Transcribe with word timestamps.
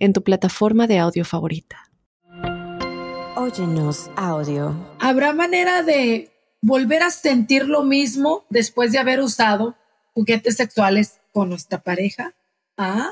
en 0.00 0.12
tu 0.12 0.22
plataforma 0.24 0.86
de 0.86 0.98
audio 0.98 1.24
favorita. 1.24 1.90
Óyenos 3.36 4.10
audio. 4.16 4.74
¿Habrá 4.98 5.32
manera 5.32 5.82
de 5.82 6.30
volver 6.60 7.02
a 7.02 7.10
sentir 7.10 7.66
lo 7.66 7.84
mismo 7.84 8.44
después 8.50 8.92
de 8.92 8.98
haber 8.98 9.20
usado 9.20 9.76
juguetes 10.12 10.56
sexuales 10.56 11.20
con 11.32 11.48
nuestra 11.48 11.80
pareja? 11.82 12.34
Ah. 12.76 13.10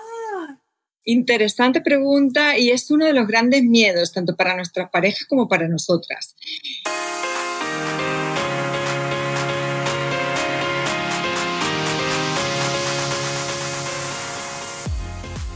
Interesante 1.04 1.80
pregunta 1.80 2.58
y 2.58 2.70
es 2.70 2.90
uno 2.90 3.06
de 3.06 3.14
los 3.14 3.26
grandes 3.26 3.62
miedos, 3.62 4.12
tanto 4.12 4.36
para 4.36 4.54
nuestras 4.54 4.90
parejas 4.90 5.24
como 5.26 5.48
para 5.48 5.66
nosotras. 5.66 6.36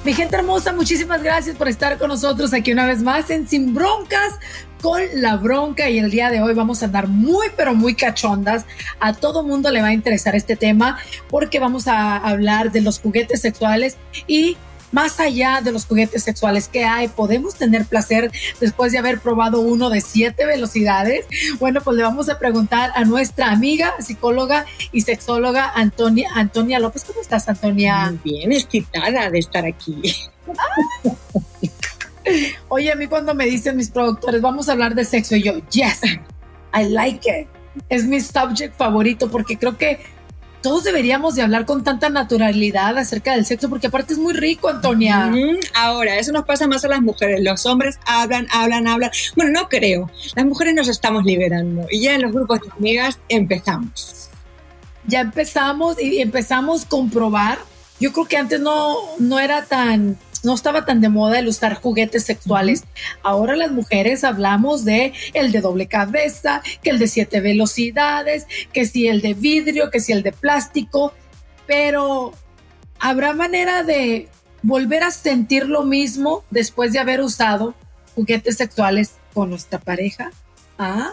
Mi 0.04 0.12
gente 0.14 0.34
hermosa, 0.34 0.72
muchísimas 0.72 1.22
gracias 1.22 1.54
por 1.54 1.68
estar 1.68 1.96
con 1.96 2.08
nosotros 2.08 2.52
aquí 2.52 2.72
una 2.72 2.86
vez 2.86 3.00
más 3.02 3.30
en 3.30 3.46
Sin 3.46 3.72
Broncas 3.72 4.34
con 4.80 5.00
la 5.14 5.36
bronca 5.36 5.88
y 5.88 6.00
el 6.00 6.10
día 6.10 6.28
de 6.28 6.42
hoy 6.42 6.54
vamos 6.54 6.82
a 6.82 6.86
andar 6.86 7.06
muy 7.06 7.46
pero 7.56 7.72
muy 7.72 7.94
cachondas. 7.94 8.66
A 8.98 9.12
todo 9.12 9.44
mundo 9.44 9.70
le 9.70 9.80
va 9.80 9.88
a 9.88 9.92
interesar 9.92 10.34
este 10.34 10.56
tema 10.56 10.98
porque 11.30 11.60
vamos 11.60 11.86
a 11.86 12.16
hablar 12.16 12.72
de 12.72 12.80
los 12.80 12.98
juguetes 12.98 13.42
sexuales 13.42 13.96
y 14.26 14.56
más 14.92 15.18
allá 15.18 15.60
de 15.62 15.72
los 15.72 15.86
juguetes 15.86 16.22
sexuales 16.22 16.68
que 16.68 16.84
hay, 16.84 17.08
podemos 17.08 17.56
tener 17.56 17.86
placer 17.86 18.30
después 18.60 18.92
de 18.92 18.98
haber 18.98 19.20
probado 19.20 19.60
uno 19.60 19.90
de 19.90 20.00
siete 20.00 20.46
velocidades. 20.46 21.26
Bueno, 21.58 21.80
pues 21.80 21.96
le 21.96 22.04
vamos 22.04 22.28
a 22.28 22.38
preguntar 22.38 22.92
a 22.94 23.04
nuestra 23.04 23.50
amiga, 23.50 23.94
psicóloga 23.98 24.66
y 24.92 25.00
sexóloga 25.00 25.72
Antonia, 25.74 26.30
Antonia 26.34 26.78
López. 26.78 27.04
¿Cómo 27.04 27.20
estás, 27.20 27.48
Antonia? 27.48 28.10
Muy 28.10 28.20
bien, 28.22 28.52
excitada 28.52 29.30
de 29.30 29.38
estar 29.38 29.64
aquí. 29.64 30.00
Oye, 32.68 32.92
a 32.92 32.94
mí 32.94 33.06
cuando 33.06 33.34
me 33.34 33.46
dicen 33.46 33.76
mis 33.76 33.90
productores, 33.90 34.40
vamos 34.40 34.68
a 34.68 34.72
hablar 34.72 34.94
de 34.94 35.04
sexo, 35.04 35.36
y 35.36 35.42
yo, 35.42 35.54
yes, 35.70 36.00
I 36.74 36.84
like 36.84 37.28
it. 37.28 37.48
Es 37.88 38.04
mi 38.04 38.20
subject 38.20 38.76
favorito 38.76 39.30
porque 39.30 39.58
creo 39.58 39.78
que 39.78 39.98
todos 40.62 40.84
deberíamos 40.84 41.34
de 41.34 41.42
hablar 41.42 41.66
con 41.66 41.84
tanta 41.84 42.08
naturalidad 42.08 42.96
acerca 42.96 43.34
del 43.34 43.44
sexo, 43.44 43.68
porque 43.68 43.88
aparte 43.88 44.14
es 44.14 44.18
muy 44.18 44.32
rico, 44.32 44.68
Antonia. 44.68 45.32
Ahora, 45.74 46.18
eso 46.18 46.32
nos 46.32 46.44
pasa 46.44 46.66
más 46.66 46.84
a 46.84 46.88
las 46.88 47.02
mujeres. 47.02 47.40
Los 47.42 47.66
hombres 47.66 47.98
hablan, 48.06 48.46
hablan, 48.50 48.86
hablan. 48.86 49.10
Bueno, 49.36 49.50
no 49.52 49.68
creo. 49.68 50.10
Las 50.34 50.46
mujeres 50.46 50.74
nos 50.74 50.88
estamos 50.88 51.24
liberando 51.24 51.86
y 51.90 52.00
ya 52.00 52.14
en 52.14 52.22
los 52.22 52.32
grupos 52.32 52.60
de 52.60 52.70
amigas 52.70 53.18
empezamos. 53.28 54.30
Ya 55.06 55.20
empezamos 55.20 56.00
y 56.00 56.20
empezamos 56.20 56.84
a 56.84 56.88
comprobar. 56.88 57.58
Yo 57.98 58.12
creo 58.12 58.26
que 58.26 58.36
antes 58.36 58.60
no, 58.60 58.96
no 59.18 59.40
era 59.40 59.64
tan 59.64 60.16
no 60.42 60.54
estaba 60.54 60.84
tan 60.84 61.00
de 61.00 61.08
moda 61.08 61.38
el 61.38 61.48
usar 61.48 61.74
juguetes 61.74 62.24
sexuales. 62.24 62.84
Ahora 63.22 63.56
las 63.56 63.70
mujeres 63.70 64.24
hablamos 64.24 64.84
de 64.84 65.12
el 65.34 65.52
de 65.52 65.60
doble 65.60 65.86
cabeza, 65.86 66.62
que 66.82 66.90
el 66.90 66.98
de 66.98 67.08
siete 67.08 67.40
velocidades, 67.40 68.46
que 68.72 68.86
si 68.86 69.08
el 69.08 69.20
de 69.20 69.34
vidrio, 69.34 69.90
que 69.90 70.00
si 70.00 70.12
el 70.12 70.22
de 70.22 70.32
plástico, 70.32 71.12
pero 71.66 72.32
¿habrá 72.98 73.32
manera 73.32 73.82
de 73.82 74.28
volver 74.62 75.02
a 75.02 75.10
sentir 75.10 75.66
lo 75.66 75.84
mismo 75.84 76.44
después 76.50 76.92
de 76.92 76.98
haber 76.98 77.20
usado 77.20 77.74
juguetes 78.14 78.56
sexuales 78.56 79.16
con 79.34 79.50
nuestra 79.50 79.78
pareja? 79.78 80.30
Ah. 80.78 81.12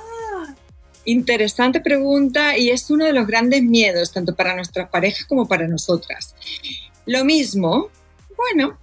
Interesante 1.06 1.80
pregunta 1.80 2.58
y 2.58 2.70
es 2.70 2.92
uno 2.92 3.06
de 3.06 3.14
los 3.14 3.26
grandes 3.26 3.64
miedos, 3.64 4.12
tanto 4.12 4.36
para 4.36 4.56
nuestras 4.56 4.90
parejas 4.90 5.26
como 5.26 5.48
para 5.48 5.68
nosotras. 5.68 6.36
Lo 7.06 7.26
mismo, 7.26 7.90
bueno, 8.38 8.78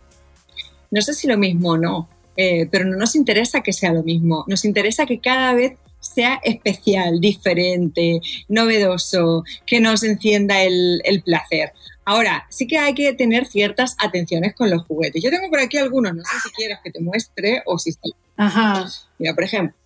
no 0.90 1.02
sé 1.02 1.14
si 1.14 1.26
lo 1.26 1.36
mismo 1.36 1.70
o 1.70 1.78
no, 1.78 2.08
eh, 2.36 2.66
pero 2.70 2.84
no 2.84 2.96
nos 2.96 3.14
interesa 3.16 3.62
que 3.62 3.72
sea 3.72 3.92
lo 3.92 4.02
mismo, 4.02 4.44
nos 4.46 4.64
interesa 4.64 5.06
que 5.06 5.20
cada 5.20 5.54
vez 5.54 5.78
sea 6.00 6.40
especial, 6.44 7.20
diferente, 7.20 8.20
novedoso, 8.48 9.44
que 9.64 9.80
nos 9.80 10.02
encienda 10.02 10.62
el, 10.62 11.22
placer. 11.24 11.72
Ahora, 12.04 12.46
sí 12.50 12.66
que 12.66 12.78
hay 12.78 12.94
que 12.94 13.12
tener 13.14 13.46
ciertas 13.46 13.96
atenciones 13.98 14.54
con 14.54 14.70
los 14.70 14.84
juguetes. 14.84 15.22
Yo 15.22 15.30
tengo 15.30 15.50
por 15.50 15.58
aquí 15.58 15.78
algunos, 15.78 16.14
no 16.14 16.22
sé 16.22 16.40
si 16.44 16.50
quieres 16.50 16.78
que 16.84 16.92
te 16.92 17.00
muestre 17.00 17.62
o 17.66 17.78
si 17.78 17.90
está. 17.90 18.08
Ajá. 18.36 18.88
Mira, 19.18 19.34
por 19.34 19.44
ejemplo, 19.44 19.76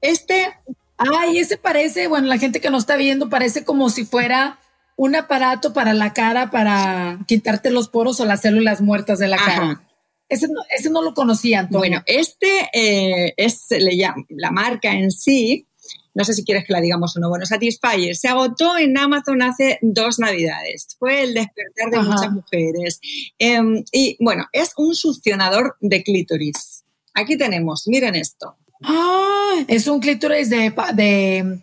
este. 0.00 0.52
Ay, 0.96 1.38
ese 1.38 1.56
parece, 1.56 2.06
bueno, 2.06 2.28
la 2.28 2.38
gente 2.38 2.60
que 2.60 2.70
nos 2.70 2.84
está 2.84 2.96
viendo 2.96 3.28
parece 3.28 3.64
como 3.64 3.90
si 3.90 4.04
fuera 4.04 4.58
un 4.96 5.16
aparato 5.16 5.72
para 5.72 5.92
la 5.92 6.12
cara 6.12 6.50
para 6.50 7.18
quitarte 7.26 7.70
los 7.70 7.88
poros 7.88 8.20
o 8.20 8.24
las 8.24 8.42
células 8.42 8.80
muertas 8.80 9.18
de 9.18 9.28
la 9.28 9.38
cara. 9.38 9.82
Ese 10.28 10.90
no, 10.90 11.02
lo 11.02 11.14
conocía, 11.14 11.60
Antonio. 11.60 11.78
Bueno, 11.78 12.02
este 12.06 12.70
eh, 12.72 13.34
es 13.36 13.66
le 13.70 13.96
la 14.30 14.50
marca 14.50 14.92
en 14.92 15.10
sí. 15.10 15.66
No 16.14 16.24
sé 16.24 16.32
si 16.32 16.44
quieres 16.44 16.64
que 16.64 16.72
la 16.72 16.80
digamos 16.80 17.16
o 17.16 17.20
no. 17.20 17.28
Bueno, 17.28 17.44
Satisfyer 17.44 18.16
se 18.16 18.28
agotó 18.28 18.78
en 18.78 18.96
Amazon 18.96 19.42
hace 19.42 19.78
dos 19.82 20.18
navidades. 20.18 20.96
Fue 20.98 21.24
el 21.24 21.34
despertar 21.34 21.90
de 21.90 21.98
muchas 21.98 22.30
mujeres. 22.30 23.00
Em, 23.38 23.84
y 23.92 24.16
bueno, 24.20 24.46
es 24.52 24.72
un 24.76 24.94
succionador 24.94 25.76
de 25.80 26.02
clítoris. 26.02 26.84
Aquí 27.14 27.36
tenemos, 27.36 27.86
miren 27.86 28.14
esto. 28.14 28.56
Ah, 28.82 29.64
es 29.66 29.86
un 29.88 30.00
clítoris 30.00 30.50
de, 30.50 30.72
de, 30.94 31.62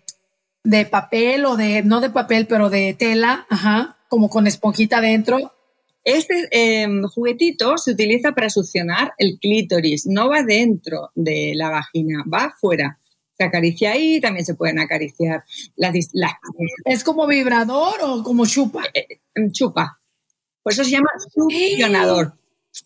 de 0.64 0.86
papel 0.86 1.46
o 1.46 1.56
de, 1.56 1.82
no 1.84 2.02
de 2.02 2.10
papel, 2.10 2.46
pero 2.48 2.70
de 2.70 2.94
tela, 2.94 3.46
ajá, 3.50 3.98
como 4.10 4.30
con 4.30 4.48
esponjita 4.48 5.02
dentro 5.02 5.54
este 6.04 6.48
em, 6.52 7.04
juguetito 7.04 7.78
se 7.78 7.92
utiliza 7.92 8.34
para 8.34 8.50
succionar 8.50 9.14
el 9.18 9.38
clítoris, 9.40 10.08
no 10.08 10.30
va 10.30 10.44
dentro 10.44 11.12
de 11.16 11.54
la 11.56 11.70
vagina, 11.70 12.24
va 12.32 12.46
afuera. 12.46 13.00
Se 13.38 13.44
acaricia 13.44 13.92
ahí, 13.92 14.20
también 14.20 14.46
se 14.46 14.56
pueden 14.56 14.80
acariciar 14.80 15.44
las... 15.76 15.96
¿Es 16.86 17.04
como 17.04 17.28
vibrador 17.28 17.96
o 18.02 18.24
como 18.24 18.46
chupa? 18.46 18.84
Eh, 18.94 19.06
eh, 19.10 19.20
em, 19.36 19.52
chupa. 19.52 20.00
Por 20.64 20.74
eso 20.74 20.84
se 20.84 20.92
llama 20.92 21.10
succionador. 21.34 22.34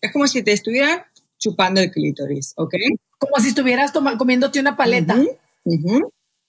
Es 0.00 0.12
como 0.12 0.26
si 0.26 0.42
te 0.42 0.52
estuvieran 0.52 1.02
chupando 1.38 1.80
el 1.80 1.90
clítoris, 1.90 2.54
¿ok? 2.56 2.74
Como 3.18 3.36
si 3.42 3.48
estuvieras 3.48 3.92
comiéndote 3.92 4.60
una 4.60 4.76
paleta 4.76 5.22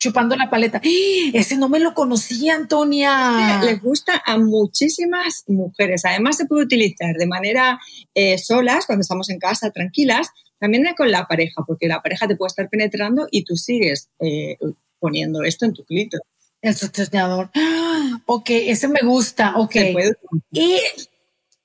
chupando 0.07 0.35
la 0.35 0.50
paleta. 0.50 0.81
¡Ah! 0.84 1.29
Ese 1.34 1.57
no 1.57 1.69
me 1.69 1.79
lo 1.79 1.94
conocía, 1.94 2.56
Antonia. 2.56 3.62
Les 3.63 3.81
gusta 3.81 4.22
a 4.25 4.38
muchísimas 4.38 5.44
mujeres. 5.47 6.06
Además, 6.06 6.38
se 6.38 6.45
puede 6.45 6.63
utilizar 6.63 7.16
de 7.16 7.28
manera 7.28 7.79
eh, 8.13 8.38
solas, 8.38 8.85
cuando 8.85 9.01
estamos 9.01 9.29
en 9.29 9.40
casa, 9.40 9.72
tranquilas, 9.72 10.29
también 10.59 10.85
con 10.97 11.12
la 11.12 11.28
pareja, 11.28 11.63
porque 11.68 11.88
la 11.88 12.01
pareja 12.01 12.28
te 12.28 12.35
puede 12.35 12.47
estar 12.47 12.69
penetrando 12.69 13.28
y 13.29 13.44
tú 13.44 13.56
sigues 13.56 14.09
eh, 14.19 14.57
poniendo 15.00 15.44
esto 15.44 15.66
en 15.66 15.73
tu 15.73 15.84
clítoris. 15.84 16.25
El 16.62 16.75
succionador. 16.75 17.51
¡Ah! 17.56 18.19
Ok, 18.25 18.50
ese 18.50 18.88
me 18.88 19.01
gusta. 19.03 19.57
Ok. 19.57 19.75
Y 20.51 20.79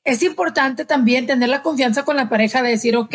es 0.05 0.23
importante 0.23 0.85
también 0.85 1.27
tener 1.27 1.49
la 1.49 1.63
confianza 1.63 2.05
con 2.05 2.17
la 2.17 2.29
pareja 2.29 2.63
de 2.63 2.71
decir, 2.71 2.97
ok, 2.97 3.15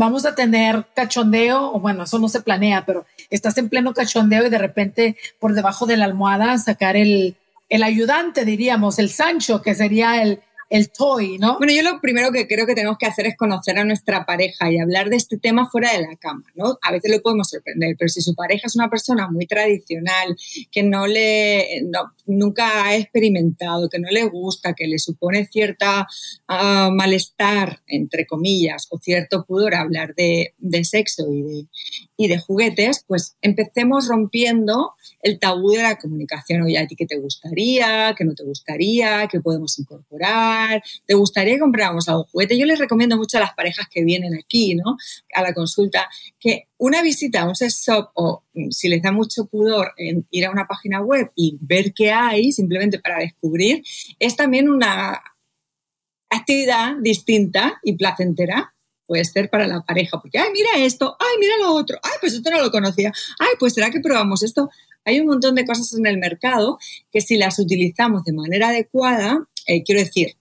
vamos 0.00 0.24
a 0.24 0.34
tener 0.34 0.86
cachondeo, 0.94 1.74
o 1.74 1.78
bueno, 1.78 2.04
eso 2.04 2.18
no 2.18 2.28
se 2.30 2.40
planea, 2.40 2.86
pero 2.86 3.04
estás 3.28 3.58
en 3.58 3.68
pleno 3.68 3.92
cachondeo 3.92 4.46
y 4.46 4.50
de 4.50 4.56
repente 4.56 5.16
por 5.38 5.52
debajo 5.52 5.84
de 5.84 5.98
la 5.98 6.06
almohada 6.06 6.56
sacar 6.56 6.96
el, 6.96 7.36
el 7.68 7.82
ayudante, 7.82 8.46
diríamos, 8.46 8.98
el 8.98 9.10
Sancho, 9.10 9.60
que 9.60 9.74
sería 9.74 10.22
el, 10.22 10.40
el 10.70 10.92
toy, 10.92 11.36
¿no? 11.38 11.58
Bueno, 11.58 11.72
yo 11.72 11.82
lo 11.82 12.00
primero 12.00 12.30
que 12.30 12.46
creo 12.46 12.64
que 12.64 12.76
tenemos 12.76 12.96
que 12.96 13.06
hacer 13.06 13.26
es 13.26 13.36
conocer 13.36 13.76
a 13.76 13.84
nuestra 13.84 14.24
pareja 14.24 14.70
y 14.70 14.78
hablar 14.78 15.10
de 15.10 15.16
este 15.16 15.36
tema 15.36 15.68
fuera 15.68 15.92
de 15.92 16.02
la 16.02 16.14
cama, 16.14 16.44
¿no? 16.54 16.78
A 16.80 16.92
veces 16.92 17.10
lo 17.10 17.20
podemos 17.20 17.48
sorprender, 17.48 17.96
pero 17.98 18.08
si 18.08 18.20
su 18.20 18.36
pareja 18.36 18.68
es 18.68 18.76
una 18.76 18.88
persona 18.88 19.28
muy 19.28 19.46
tradicional, 19.46 20.36
que 20.70 20.84
no 20.84 21.08
le, 21.08 21.82
nunca 22.26 22.84
ha 22.84 22.96
experimentado, 22.96 23.88
que 23.88 23.98
no 23.98 24.10
le 24.10 24.24
gusta, 24.26 24.74
que 24.74 24.86
le 24.86 25.00
supone 25.00 25.44
cierta 25.46 26.06
ah, 26.46 26.90
malestar, 26.92 27.80
entre 27.88 28.24
comillas, 28.24 28.86
o 28.90 28.98
cierto 28.98 29.44
pudor 29.44 29.74
hablar 29.74 30.14
de, 30.14 30.54
sexo 30.84 31.32
y 31.32 31.42
de, 31.42 31.66
y 32.16 32.28
de 32.28 32.38
juguetes, 32.38 33.04
pues 33.08 33.36
empecemos 33.42 34.06
rompiendo 34.06 34.94
el 35.20 35.40
tabú 35.40 35.72
de 35.72 35.82
la 35.82 35.98
comunicación. 35.98 36.62
Oye, 36.62 36.78
¿a 36.78 36.86
ti 36.86 36.94
qué 36.94 37.06
te 37.06 37.18
gustaría? 37.18 38.14
¿Qué 38.16 38.24
no 38.24 38.34
te 38.34 38.44
gustaría? 38.44 39.26
¿Qué 39.26 39.40
podemos 39.40 39.76
incorporar? 39.80 40.59
¿Te 41.06 41.14
gustaría 41.14 41.54
que 41.54 41.60
compráramos 41.60 42.08
algún 42.08 42.24
juguete? 42.24 42.58
Yo 42.58 42.66
les 42.66 42.78
recomiendo 42.78 43.16
mucho 43.16 43.38
a 43.38 43.40
las 43.40 43.54
parejas 43.54 43.86
que 43.90 44.04
vienen 44.04 44.34
aquí, 44.34 44.74
¿no? 44.74 44.96
A 45.34 45.42
la 45.42 45.54
consulta, 45.54 46.08
que 46.38 46.68
una 46.78 47.02
visita 47.02 47.42
a 47.42 47.48
un 47.48 47.54
sex 47.54 47.84
shop 47.86 48.10
o 48.14 48.44
mm, 48.54 48.70
si 48.70 48.88
les 48.88 49.02
da 49.02 49.12
mucho 49.12 49.46
pudor 49.46 49.92
en 49.96 50.26
ir 50.30 50.46
a 50.46 50.50
una 50.50 50.66
página 50.66 51.00
web 51.00 51.30
y 51.34 51.58
ver 51.60 51.92
qué 51.92 52.10
hay, 52.10 52.52
simplemente 52.52 52.98
para 52.98 53.18
descubrir, 53.18 53.82
es 54.18 54.36
también 54.36 54.68
una 54.68 55.20
actividad 56.30 56.96
distinta 57.00 57.80
y 57.82 57.96
placentera 57.96 58.74
puede 59.10 59.24
ser 59.24 59.50
para 59.50 59.66
la 59.66 59.80
pareja, 59.82 60.20
porque, 60.20 60.38
ay, 60.38 60.50
mira 60.52 60.68
esto, 60.76 61.16
ay, 61.18 61.36
mira 61.40 61.54
lo 61.60 61.74
otro, 61.74 61.98
ay, 62.00 62.12
pues 62.20 62.32
esto 62.32 62.48
no 62.48 62.60
lo 62.60 62.70
conocía, 62.70 63.12
ay, 63.40 63.48
pues 63.58 63.74
será 63.74 63.90
que 63.90 63.98
probamos 63.98 64.44
esto. 64.44 64.70
Hay 65.04 65.18
un 65.18 65.26
montón 65.26 65.56
de 65.56 65.64
cosas 65.64 65.92
en 65.94 66.06
el 66.06 66.18
mercado 66.18 66.78
que 67.10 67.20
si 67.20 67.36
las 67.36 67.58
utilizamos 67.58 68.22
de 68.22 68.32
manera 68.32 68.68
adecuada, 68.68 69.48
eh, 69.66 69.82
quiero 69.82 70.00
decir, 70.00 70.36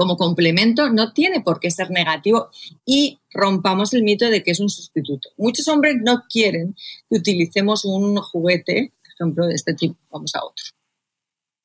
como 0.00 0.16
complemento, 0.16 0.88
no 0.88 1.12
tiene 1.12 1.42
por 1.42 1.60
qué 1.60 1.70
ser 1.70 1.90
negativo 1.90 2.48
y 2.86 3.20
rompamos 3.30 3.92
el 3.92 4.02
mito 4.02 4.30
de 4.30 4.42
que 4.42 4.52
es 4.52 4.58
un 4.58 4.70
sustituto. 4.70 5.28
Muchos 5.36 5.68
hombres 5.68 5.96
no 6.00 6.22
quieren 6.26 6.74
que 7.10 7.18
utilicemos 7.18 7.84
un 7.84 8.16
juguete, 8.16 8.94
por 9.02 9.12
ejemplo, 9.12 9.46
de 9.46 9.54
este 9.54 9.74
tipo, 9.74 9.98
vamos 10.10 10.34
a 10.34 10.42
otro. 10.42 10.64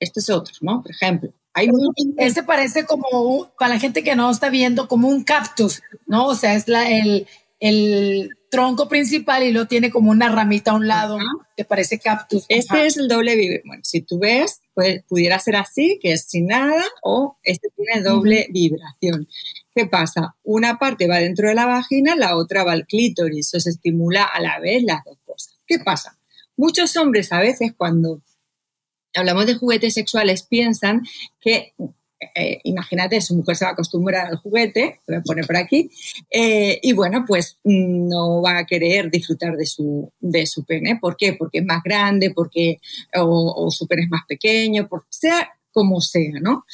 Este 0.02 0.20
es 0.20 0.30
otro, 0.30 0.54
¿no? 0.60 0.82
Por 0.82 0.92
ejemplo, 0.92 1.34
este 2.18 2.44
parece 2.44 2.86
como, 2.86 3.54
para 3.58 3.76
la 3.76 3.80
gente 3.80 4.04
que 4.04 4.18
no 4.18 4.30
está 4.30 4.50
viendo, 4.50 4.90
como 4.90 5.08
un 5.08 5.24
cactus, 5.24 5.82
¿no? 6.06 6.28
O 6.28 6.36
sea, 6.36 6.56
es 6.56 6.68
la, 6.68 6.92
el, 6.92 7.26
el 7.60 8.30
tronco 8.50 8.88
principal 8.88 9.44
y 9.44 9.52
lo 9.52 9.68
tiene 9.68 9.90
como 9.90 10.12
una 10.12 10.30
ramita 10.30 10.72
a 10.72 10.76
un 10.76 10.88
lado 10.88 11.18
que 11.58 11.66
parece 11.66 12.00
cactus. 12.00 12.46
Este 12.50 12.86
es 12.86 12.98
el 12.98 13.08
doble 13.08 13.36
vibración. 13.36 13.68
Bueno, 13.68 13.84
si 13.84 14.02
tú 14.02 14.20
ves, 14.20 14.62
pues, 14.74 15.04
pudiera 15.08 15.40
ser 15.40 15.56
así, 15.56 16.00
que 16.02 16.14
es 16.14 16.26
sin 16.26 16.48
nada, 16.48 16.84
o 17.02 17.38
este 17.44 17.70
tiene 17.76 18.02
doble 18.02 18.48
vibración. 18.52 19.28
¿Qué 19.74 19.86
pasa? 19.86 20.36
Una 20.44 20.78
parte 20.78 21.08
va 21.08 21.18
dentro 21.18 21.50
de 21.50 21.56
la 21.56 21.66
vagina, 21.66 22.16
la 22.16 22.38
otra 22.38 22.64
va 22.64 22.74
al 22.74 22.86
clítoris, 22.86 23.54
o 23.54 23.60
se 23.60 23.72
estimula 23.72 24.24
a 24.24 24.42
la 24.42 24.60
vez 24.60 24.84
las 24.84 25.04
dos 25.04 25.18
cosas. 25.26 25.58
¿Qué 25.68 25.80
pasa? 25.80 26.18
Muchos 26.56 26.96
hombres 26.96 27.34
a 27.34 27.40
veces 27.40 27.74
cuando 27.76 28.22
hablamos 29.16 29.46
de 29.46 29.56
juguetes 29.56 29.94
sexuales, 29.94 30.44
piensan 30.44 31.04
que, 31.40 31.74
eh, 32.34 32.60
imagínate, 32.64 33.22
su 33.22 33.36
mujer 33.36 33.56
se 33.56 33.66
va 33.66 33.72
a 33.72 33.74
acostumbrar 33.74 34.28
al 34.28 34.38
juguete, 34.38 35.02
lo 35.08 35.16
voy 35.16 35.20
a 35.20 35.24
poner 35.24 35.48
por 35.48 35.58
aquí, 35.58 35.90
eh, 36.30 36.80
y 36.82 36.94
bueno, 36.94 37.26
pues 37.28 37.58
no 37.64 38.42
va 38.42 38.60
a 38.60 38.66
querer 38.66 39.12
disfrutar 39.12 39.56
de 39.56 39.66
su, 39.66 40.12
de 40.20 40.46
su 40.46 40.66
pene. 40.66 40.98
¿Por 41.00 41.18
qué? 41.18 41.34
Porque 41.34 41.60
es 41.60 41.66
más 41.66 41.84
grande, 41.84 42.32
porque, 42.32 42.78
o, 43.16 43.70
su 43.72 43.88
pene 43.88 44.04
es 44.04 44.10
más 44.10 44.24
pequeño, 44.28 44.88
por, 44.88 45.06
sea 45.10 45.50
como 45.72 46.00
sea, 46.02 46.40
¿no? 46.42 46.66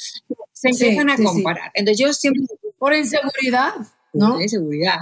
Se 0.52 0.68
empiezan 0.68 1.10
a 1.10 1.16
comparar. 1.16 1.72
Entonces 1.74 1.98
yo 1.98 2.12
siempre... 2.12 2.44
Por 2.78 2.94
inseguridad, 2.94 3.74
¿no? 4.12 4.34
Por 4.34 4.42
inseguridad. 4.42 4.98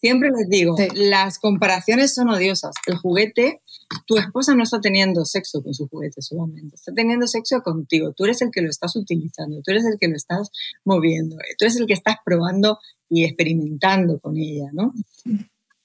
Siempre 0.00 0.30
les 0.30 0.48
digo, 0.48 0.76
las 0.94 1.38
comparaciones 1.38 2.14
son 2.14 2.28
odiosas. 2.28 2.74
El 2.86 2.96
juguete 2.96 3.62
tu 4.06 4.16
esposa 4.16 4.54
no 4.54 4.62
está 4.62 4.80
teniendo 4.80 5.24
sexo 5.24 5.62
con 5.62 5.74
su 5.74 5.88
juguete 5.88 6.20
solamente, 6.20 6.76
está 6.76 6.92
teniendo 6.92 7.26
sexo 7.26 7.62
contigo. 7.62 8.12
Tú 8.12 8.24
eres 8.24 8.42
el 8.42 8.50
que 8.50 8.60
lo 8.60 8.68
estás 8.68 8.94
utilizando, 8.96 9.62
tú 9.62 9.70
eres 9.70 9.84
el 9.86 9.98
que 9.98 10.08
lo 10.08 10.16
estás 10.16 10.50
moviendo, 10.84 11.36
tú 11.58 11.64
eres 11.64 11.76
el 11.76 11.86
que 11.86 11.94
estás 11.94 12.16
probando 12.24 12.78
y 13.08 13.24
experimentando 13.24 14.18
con 14.20 14.36
ella, 14.36 14.66
¿no? 14.72 14.92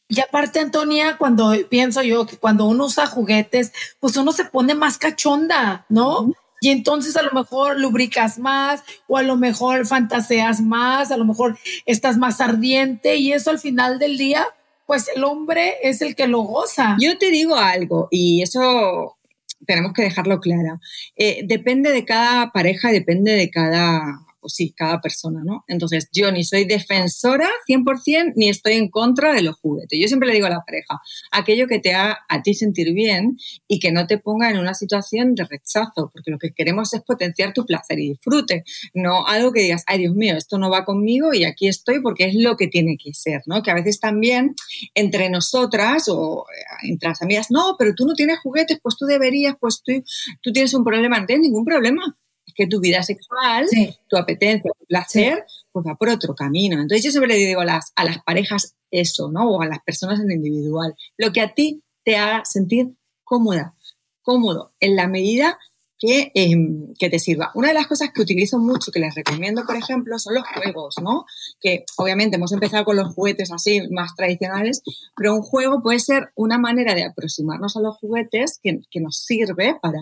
Y 0.09 0.19
aparte, 0.19 0.59
Antonia, 0.59 1.17
cuando 1.17 1.53
pienso 1.69 2.03
yo 2.03 2.25
que 2.25 2.37
cuando 2.37 2.65
uno 2.65 2.85
usa 2.85 3.07
juguetes, 3.07 3.71
pues 3.99 4.15
uno 4.17 4.31
se 4.31 4.45
pone 4.45 4.75
más 4.75 4.97
cachonda, 4.97 5.85
¿no? 5.89 6.31
Y 6.61 6.69
entonces 6.69 7.17
a 7.17 7.23
lo 7.23 7.31
mejor 7.31 7.79
lubricas 7.79 8.37
más 8.37 8.83
o 9.07 9.17
a 9.17 9.23
lo 9.23 9.37
mejor 9.37 9.85
fantaseas 9.85 10.61
más, 10.61 11.11
a 11.11 11.17
lo 11.17 11.25
mejor 11.25 11.57
estás 11.85 12.17
más 12.17 12.41
ardiente 12.41 13.15
y 13.15 13.33
eso 13.33 13.49
al 13.49 13.59
final 13.59 13.99
del 13.99 14.17
día 14.17 14.47
pues 14.85 15.09
el 15.15 15.23
hombre 15.23 15.75
es 15.83 16.01
el 16.01 16.15
que 16.15 16.27
lo 16.27 16.41
goza. 16.41 16.97
Yo 16.99 17.17
te 17.17 17.31
digo 17.31 17.55
algo, 17.55 18.07
y 18.11 18.41
eso 18.41 19.17
tenemos 19.65 19.93
que 19.93 20.03
dejarlo 20.03 20.39
claro. 20.39 20.79
Eh, 21.15 21.43
depende 21.45 21.91
de 21.91 22.05
cada 22.05 22.51
pareja, 22.51 22.91
depende 22.91 23.31
de 23.31 23.49
cada 23.49 24.22
pues 24.43 24.55
sí, 24.55 24.73
cada 24.75 24.99
persona, 24.99 25.41
¿no? 25.45 25.63
Entonces, 25.69 26.09
yo 26.11 26.31
ni 26.33 26.43
soy 26.43 26.65
defensora 26.65 27.49
100% 27.67 28.33
ni 28.35 28.49
estoy 28.49 28.73
en 28.73 28.89
contra 28.89 29.33
de 29.33 29.41
los 29.41 29.55
juguetes. 29.55 29.97
Yo 29.97 30.07
siempre 30.09 30.27
le 30.27 30.35
digo 30.35 30.47
a 30.47 30.49
la 30.49 30.65
pareja, 30.65 30.99
aquello 31.31 31.65
que 31.65 31.79
te 31.79 31.93
haga 31.93 32.19
a 32.27 32.41
ti 32.41 32.53
sentir 32.53 32.93
bien 32.93 33.37
y 33.69 33.79
que 33.79 33.93
no 33.93 34.05
te 34.05 34.17
ponga 34.17 34.49
en 34.49 34.59
una 34.59 34.73
situación 34.73 35.33
de 35.33 35.45
rechazo, 35.45 36.11
porque 36.11 36.29
lo 36.29 36.37
que 36.37 36.53
queremos 36.53 36.93
es 36.93 37.01
potenciar 37.01 37.53
tu 37.53 37.65
placer 37.65 37.99
y 37.99 38.09
disfrute, 38.09 38.65
no 38.93 39.25
algo 39.25 39.53
que 39.53 39.61
digas, 39.61 39.83
ay 39.87 39.99
Dios 39.99 40.13
mío, 40.13 40.35
esto 40.35 40.57
no 40.57 40.69
va 40.69 40.83
conmigo 40.83 41.33
y 41.33 41.45
aquí 41.45 41.69
estoy 41.69 42.01
porque 42.01 42.25
es 42.25 42.35
lo 42.35 42.57
que 42.57 42.67
tiene 42.67 42.97
que 43.01 43.13
ser, 43.13 43.43
¿no? 43.45 43.63
Que 43.63 43.71
a 43.71 43.75
veces 43.75 44.01
también 44.01 44.55
entre 44.93 45.29
nosotras 45.29 46.09
o 46.09 46.45
eh, 46.49 46.89
entre 46.89 47.07
las 47.07 47.21
amigas, 47.21 47.47
no, 47.49 47.75
pero 47.79 47.93
tú 47.95 48.05
no 48.05 48.13
tienes 48.13 48.39
juguetes, 48.39 48.79
pues 48.83 48.97
tú 48.97 49.05
deberías, 49.05 49.55
pues 49.57 49.81
tú, 49.83 49.93
tú 50.41 50.51
tienes 50.51 50.73
un 50.73 50.83
problema, 50.83 51.17
no 51.17 51.25
tienes 51.25 51.43
ningún 51.43 51.63
problema 51.63 52.17
que 52.55 52.67
tu 52.67 52.79
vida 52.79 53.03
sexual, 53.03 53.67
tu 54.07 54.17
apetencia, 54.17 54.71
tu 54.77 54.85
placer, 54.85 55.45
pues 55.71 55.85
va 55.85 55.95
por 55.95 56.09
otro 56.09 56.35
camino. 56.35 56.75
Entonces 56.75 57.03
yo 57.03 57.11
siempre 57.11 57.33
le 57.33 57.39
digo 57.39 57.61
a 57.61 57.65
las, 57.65 57.91
a 57.95 58.03
las 58.03 58.23
parejas 58.23 58.75
eso, 58.91 59.31
¿no? 59.31 59.49
O 59.49 59.61
a 59.61 59.67
las 59.67 59.79
personas 59.83 60.19
en 60.19 60.31
individual, 60.31 60.95
lo 61.17 61.31
que 61.31 61.41
a 61.41 61.53
ti 61.53 61.83
te 62.03 62.15
haga 62.15 62.45
sentir 62.45 62.93
cómoda, 63.23 63.75
cómodo, 64.21 64.73
en 64.79 64.95
la 64.95 65.07
medida 65.07 65.57
que, 66.03 66.33
em, 66.35 66.93
que, 66.99 67.09
te 67.09 67.17
sirva. 67.17 67.51
Una 67.55 67.69
de 67.69 67.75
las 67.75 67.87
cosas 67.87 68.09
que 68.13 68.21
utilizo 68.21 68.59
mucho, 68.59 68.91
que 68.91 68.99
les 68.99 69.15
recomiendo, 69.15 69.63
por 69.65 69.77
ejemplo, 69.77 70.19
son 70.19 70.35
los 70.35 70.43
juegos, 70.45 70.95
¿no? 71.01 71.23
Que 71.61 71.85
obviamente 71.95 72.35
hemos 72.35 72.51
empezado 72.51 72.83
con 72.83 72.97
los 72.97 73.13
juguetes 73.13 73.53
así 73.53 73.81
más 73.89 74.13
tradicionales, 74.13 74.81
pero 75.15 75.33
un 75.33 75.43
juego 75.43 75.81
puede 75.81 75.99
ser 75.99 76.33
una 76.35 76.57
manera 76.57 76.93
de 76.93 77.05
aproximarnos 77.05 77.77
a 77.77 77.79
los 77.79 77.95
juguetes 77.97 78.59
que, 78.61 78.81
que 78.91 78.99
nos 78.99 79.17
sirve 79.17 79.77
para, 79.81 79.99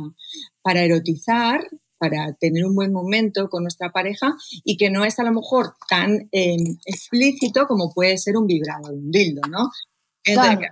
para 0.64 0.82
erotizar 0.82 1.70
para 2.02 2.34
tener 2.34 2.66
un 2.66 2.74
buen 2.74 2.92
momento 2.92 3.48
con 3.48 3.62
nuestra 3.62 3.92
pareja 3.92 4.34
y 4.64 4.76
que 4.76 4.90
no 4.90 5.06
es 5.06 5.20
a 5.20 5.24
lo 5.24 5.32
mejor 5.32 5.76
tan 5.88 6.28
em, 6.32 6.78
explícito 6.84 7.68
como 7.68 7.94
puede 7.94 8.18
ser 8.18 8.38
un 8.38 8.48
vibrador, 8.48 8.92
un 8.92 9.12
dildo, 9.12 9.42
¿no? 9.48 9.70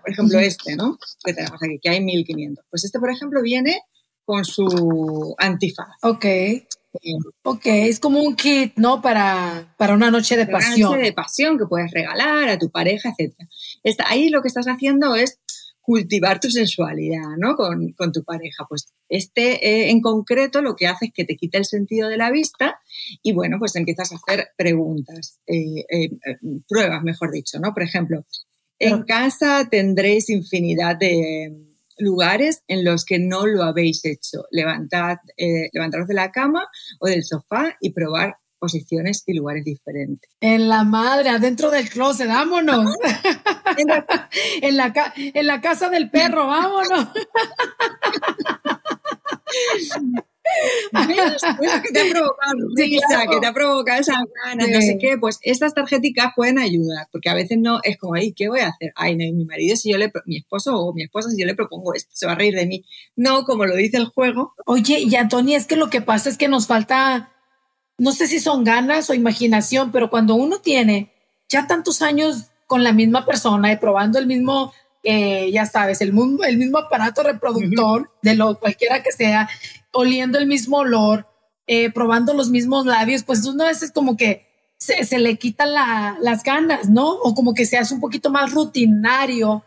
por 0.02 0.12
ejemplo, 0.12 0.40
este, 0.40 0.76
¿no? 0.76 0.98
Que 1.24 1.34
tenemos 1.34 1.62
aquí, 1.62 1.80
que 1.80 1.90
hay 1.90 2.02
1500. 2.04 2.66
Pues 2.72 2.84
este, 2.84 3.00
por 3.00 3.12
ejemplo, 3.12 3.44
viene 3.44 3.80
con 4.26 4.44
su 4.44 5.36
antifaz. 5.38 5.90
Ok. 6.02 6.26
Eh, 6.26 6.66
ok, 7.44 7.62
es 7.66 8.00
como 8.00 8.20
un 8.22 8.36
kit, 8.36 8.74
¿no? 8.76 9.00
Para, 9.00 9.76
para 9.78 9.94
una 9.94 10.10
noche 10.10 10.36
de 10.36 10.48
pasión. 10.48 10.90
Una 10.90 10.98
noche 10.98 11.06
de 11.10 11.14
pasión 11.14 11.60
que 11.60 11.68
puedes 11.68 11.92
regalar 11.92 12.50
a 12.50 12.58
tu 12.58 12.72
pareja, 12.72 13.14
etc. 13.16 13.36
ahí 14.08 14.30
lo 14.30 14.42
que 14.42 14.48
estás 14.48 14.66
haciendo 14.66 15.16
es 15.16 15.40
cultivar 15.90 16.40
tu 16.40 16.52
sensualidad, 16.52 17.36
¿no? 17.40 17.56
Con, 17.56 17.96
tu 18.14 18.24
pareja. 18.24 18.64
Pues 18.70 18.94
este 19.10 19.68
eh, 19.68 19.90
en 19.90 20.02
concreto 20.02 20.62
lo 20.62 20.76
que 20.76 20.86
hace 20.86 21.06
es 21.06 21.12
que 21.12 21.26
te 21.26 21.36
quita 21.36 21.58
el 21.58 21.66
sentido 21.66 22.10
de 22.10 22.18
la 22.18 22.30
vista 22.30 22.80
y 23.24 23.34
bueno, 23.34 23.58
pues 23.58 23.76
empiezas 23.76 24.12
a 24.12 24.18
hacer 24.18 24.50
preguntas, 24.56 25.40
eh, 25.48 25.86
eh, 25.90 26.12
pruebas, 26.68 27.02
mejor 27.02 27.32
dicho, 27.32 27.58
¿no? 27.60 27.74
Por 27.74 27.82
ejemplo, 27.82 28.24
en 28.78 29.02
casa 29.02 29.68
tendréis 29.68 30.30
infinidad 30.30 30.96
de 30.96 31.58
lugares 31.98 32.62
en 32.68 32.86
los 32.86 33.04
que 33.04 33.18
no 33.18 33.48
lo 33.48 33.64
habéis 33.64 34.06
hecho. 34.06 34.44
Levantad, 34.52 35.18
levantaros 35.74 36.08
de 36.08 36.14
la 36.14 36.32
cama 36.32 36.68
o 37.00 37.08
del 37.08 37.24
sofá 37.24 37.78
y 37.82 37.94
probar 37.94 38.38
posiciones 38.60 39.24
y 39.26 39.34
lugares 39.34 39.64
diferentes. 39.64 40.30
En 40.42 40.70
la 40.70 40.84
madre, 40.84 41.30
adentro 41.30 41.72
del 41.72 41.90
closet, 41.90 42.28
vámonos. 42.28 42.94
en, 43.78 44.78
la, 44.78 45.14
en 45.16 45.48
la 45.48 45.62
casa 45.62 45.90
del 45.90 46.10
perro, 46.10 46.48
vámonos. 46.48 47.08
que 51.84 51.92
te 51.92 52.02
ha 52.02 52.10
provocado 52.12 52.58
que 53.30 53.40
te 53.40 53.48
ha 53.48 53.54
provocado 53.54 54.02
esa 54.02 54.14
ganas, 54.46 54.70
no 54.70 54.82
sé 54.82 54.98
qué, 55.00 55.18
pues 55.18 55.40
estas 55.42 55.74
tarjeticas 55.74 56.34
pueden 56.36 56.60
ayudar, 56.60 57.08
porque 57.12 57.30
a 57.30 57.34
veces 57.34 57.58
no 57.60 57.80
es 57.84 57.98
como, 57.98 58.16
ay, 58.16 58.34
¿qué 58.34 58.50
voy 58.50 58.62
a 58.62 58.68
hacer? 58.68 58.92
Ay, 58.96 59.16
no, 59.16 59.26
mi 59.36 59.46
marido, 59.46 59.76
si 59.76 59.92
yo 59.92 59.98
le, 59.98 60.12
mi 60.26 60.38
esposo 60.38 60.78
o 60.78 60.94
mi 60.94 61.04
esposa, 61.04 61.30
si 61.30 61.40
yo 61.40 61.46
le 61.46 61.56
propongo 61.56 61.94
esto, 61.94 62.12
se 62.14 62.26
va 62.26 62.34
a 62.34 62.36
reír 62.36 62.56
de 62.56 62.66
mí. 62.66 62.86
No, 63.16 63.44
como 63.44 63.66
lo 63.66 63.76
dice 63.76 63.98
el 63.98 64.06
juego. 64.06 64.54
Oye, 64.66 65.00
y 65.00 65.16
Antonia, 65.16 65.58
es 65.58 65.68
que 65.68 65.76
lo 65.76 65.90
que 65.90 66.02
pasa 66.02 66.30
es 66.30 66.38
que 66.38 66.48
nos 66.48 66.68
falta 66.68 67.32
no 68.00 68.12
sé 68.12 68.28
si 68.28 68.40
son 68.40 68.64
ganas 68.64 69.10
o 69.10 69.14
imaginación, 69.14 69.92
pero 69.92 70.10
cuando 70.10 70.36
uno 70.36 70.60
tiene 70.60 71.12
ya 71.48 71.68
tantos 71.68 72.02
años 72.02 72.52
con 72.66 72.84
la 72.84 72.94
misma 72.94 73.26
persona 73.26 73.72
y 73.72 73.78
probando 73.78 74.20
el 74.20 74.28
mismo, 74.28 74.74
eh, 75.04 75.52
ya 75.52 75.66
sabes, 75.66 76.02
el, 76.02 76.14
el 76.48 76.58
mismo 76.58 76.78
aparato 76.78 77.24
reproductor 77.24 78.12
de 78.22 78.36
lo 78.36 78.60
cualquiera 78.60 79.04
que 79.04 79.12
sea, 79.12 79.50
oliendo 79.92 80.38
el 80.38 80.48
mismo 80.48 80.78
olor, 80.78 81.28
eh, 81.68 81.92
probando 81.92 82.34
los 82.34 82.50
mismos 82.50 82.86
labios, 82.86 83.24
pues 83.24 83.46
una 83.46 83.66
vez 83.66 83.84
es 83.84 83.92
como 83.92 84.18
que 84.18 84.48
se, 84.78 85.20
le 85.20 85.38
quitan 85.38 85.74
las 85.74 86.44
ganas, 86.44 86.90
¿no? 86.90 87.12
O 87.12 87.36
como 87.36 87.54
que 87.54 87.66
se 87.66 87.78
hace 87.78 87.94
un 87.94 88.00
poquito 88.00 88.30
más 88.30 88.54
rutinario 88.54 89.64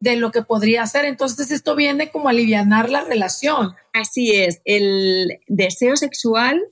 de 0.00 0.16
lo 0.16 0.30
que 0.30 0.42
podría 0.42 0.86
ser. 0.86 1.04
Entonces 1.04 1.50
esto 1.50 1.76
viene 1.76 2.10
como 2.10 2.28
a 2.28 2.30
aliviar 2.30 2.66
la 2.88 3.02
relación. 3.02 3.74
Así 3.92 4.32
es, 4.32 4.60
el 4.64 5.38
deseo 5.48 5.96
sexual 5.96 6.62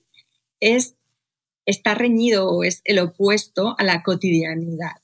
es 0.61 0.97
está 1.67 1.95
reñido 1.95 2.49
o 2.49 2.65
es 2.65 2.81
el 2.85 2.99
opuesto 2.99 3.75
a 3.79 3.85
la 3.85 4.03
cotidianidad. 4.03 4.97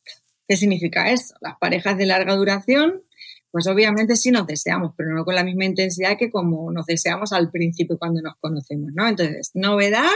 ¿Qué 0.46 0.56
significa 0.56 1.10
eso? 1.10 1.34
Las 1.40 1.58
parejas 1.58 1.98
de 1.98 2.06
larga 2.06 2.34
duración, 2.34 3.02
pues 3.50 3.66
obviamente 3.66 4.16
sí 4.16 4.30
nos 4.30 4.46
deseamos, 4.46 4.94
pero 4.96 5.14
no 5.14 5.24
con 5.24 5.34
la 5.34 5.44
misma 5.44 5.64
intensidad 5.64 6.16
que 6.18 6.30
como 6.30 6.72
nos 6.72 6.86
deseamos 6.86 7.32
al 7.32 7.50
principio 7.50 7.98
cuando 7.98 8.22
nos 8.22 8.34
conocemos, 8.40 8.90
¿no? 8.94 9.06
Entonces, 9.06 9.50
novedad, 9.54 10.10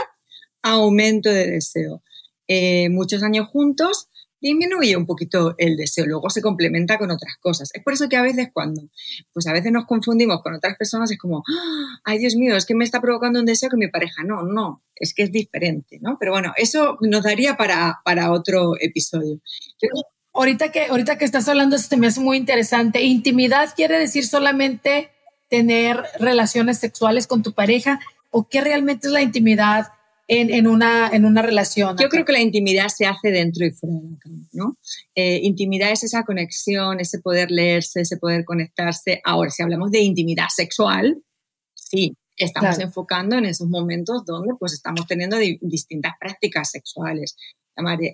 aumento 0.61 1.29
de 1.29 1.51
deseo. 1.51 2.03
Eh, 2.47 2.89
muchos 2.89 3.23
años 3.23 3.47
juntos, 3.47 4.09
disminuye 4.43 4.95
un 4.97 5.05
poquito 5.05 5.55
el 5.57 5.77
deseo, 5.77 6.05
luego 6.05 6.29
se 6.29 6.41
complementa 6.41 6.97
con 6.97 7.09
otras 7.09 7.37
cosas. 7.39 7.69
Es 7.73 7.81
por 7.81 7.93
eso 7.93 8.09
que 8.09 8.17
a 8.17 8.21
veces 8.21 8.49
cuando, 8.51 8.81
pues 9.31 9.47
a 9.47 9.53
veces 9.53 9.71
nos 9.71 9.85
confundimos 9.85 10.43
con 10.43 10.53
otras 10.53 10.75
personas, 10.77 11.09
es 11.09 11.17
como, 11.17 11.43
¡Ah! 11.47 12.01
ay 12.03 12.19
Dios 12.19 12.35
mío, 12.35 12.55
es 12.55 12.65
que 12.65 12.75
me 12.75 12.83
está 12.83 12.99
provocando 12.99 13.39
un 13.39 13.45
deseo 13.45 13.69
que 13.69 13.77
mi 13.77 13.87
pareja, 13.87 14.23
no, 14.23 14.43
no, 14.43 14.83
es 14.95 15.13
que 15.13 15.23
es 15.23 15.31
diferente, 15.31 15.97
¿no? 16.01 16.17
Pero 16.19 16.33
bueno, 16.33 16.53
eso 16.57 16.97
nos 16.99 17.23
daría 17.23 17.55
para, 17.55 18.01
para 18.03 18.31
otro 18.31 18.73
episodio. 18.79 19.39
ahorita, 20.33 20.71
que, 20.73 20.87
ahorita 20.87 21.17
que 21.17 21.25
estás 21.25 21.47
hablando, 21.47 21.77
esto 21.77 21.95
me 21.95 22.07
hace 22.07 22.19
muy 22.19 22.35
interesante. 22.35 23.01
Intimidad 23.01 23.73
quiere 23.75 23.97
decir 23.97 24.27
solamente 24.27 25.09
tener 25.49 26.03
relaciones 26.19 26.79
sexuales 26.79 27.27
con 27.27 27.43
tu 27.43 27.53
pareja 27.53 28.01
o 28.29 28.49
qué 28.49 28.59
realmente 28.59 29.07
es 29.07 29.13
la 29.13 29.21
intimidad 29.21 29.87
en, 30.39 30.67
una, 30.67 31.09
en 31.11 31.25
una 31.25 31.41
relación. 31.41 31.97
Yo 31.97 32.09
creo 32.09 32.25
que 32.25 32.33
la 32.33 32.41
intimidad 32.41 32.87
se 32.87 33.05
hace 33.05 33.31
dentro 33.31 33.65
y 33.65 33.71
fuera 33.71 33.95
de 33.95 34.09
la 34.09 34.17
cama, 34.19 34.47
¿no? 34.51 34.77
Eh, 35.15 35.39
intimidad 35.43 35.91
es 35.91 36.03
esa 36.03 36.23
conexión, 36.23 36.99
ese 36.99 37.19
poder 37.19 37.51
leerse, 37.51 38.01
ese 38.01 38.17
poder 38.17 38.45
conectarse. 38.45 39.21
Ahora, 39.23 39.49
si 39.49 39.63
hablamos 39.63 39.91
de 39.91 39.99
intimidad 39.99 40.47
sexual, 40.49 41.21
sí, 41.73 42.15
estamos 42.37 42.79
enfocando 42.79 43.37
en 43.37 43.45
esos 43.45 43.67
momentos 43.67 44.25
donde 44.25 44.53
pues 44.59 44.73
estamos 44.73 45.05
teniendo 45.07 45.37
distintas 45.61 46.13
prácticas 46.19 46.71
sexuales 46.71 47.35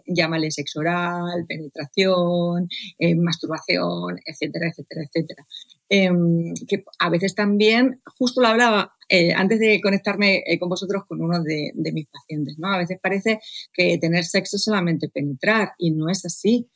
llámale 0.05 0.51
sexo 0.51 0.79
oral, 0.79 1.45
penetración, 1.47 2.67
eh, 2.97 3.15
masturbación, 3.15 4.19
etcétera, 4.25 4.67
etcétera, 4.69 5.01
etcétera. 5.03 5.45
Em, 5.89 6.53
que 6.67 6.83
a 6.99 7.09
veces 7.09 7.35
también, 7.35 8.01
justo 8.17 8.41
lo 8.41 8.47
hablaba 8.47 8.93
eh, 9.09 9.33
antes 9.33 9.59
de 9.59 9.81
conectarme 9.81 10.43
eh, 10.45 10.59
con 10.59 10.69
vosotros 10.69 11.03
con 11.07 11.21
uno 11.21 11.43
de, 11.43 11.73
mis 11.75 12.07
pacientes, 12.07 12.57
¿no? 12.57 12.71
A 12.71 12.77
veces 12.77 12.99
parece 13.01 13.39
que 13.73 13.97
tener 13.97 14.23
sexo 14.23 14.57
es 14.57 14.63
solamente 14.63 15.09
penetrar 15.09 15.73
y 15.77 15.91
no 15.91 16.09
es 16.09 16.25
así. 16.25 16.69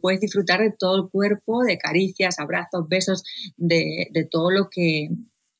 puedes 0.00 0.20
disfrutar 0.20 0.60
de 0.60 0.72
todo 0.76 0.96
el 0.96 1.10
cuerpo, 1.10 1.62
de 1.62 1.78
caricias, 1.78 2.38
abrazos, 2.38 2.88
besos, 2.88 3.22
de, 3.56 4.08
de 4.10 4.24
todo 4.24 4.50
lo 4.50 4.70
que, 4.70 5.10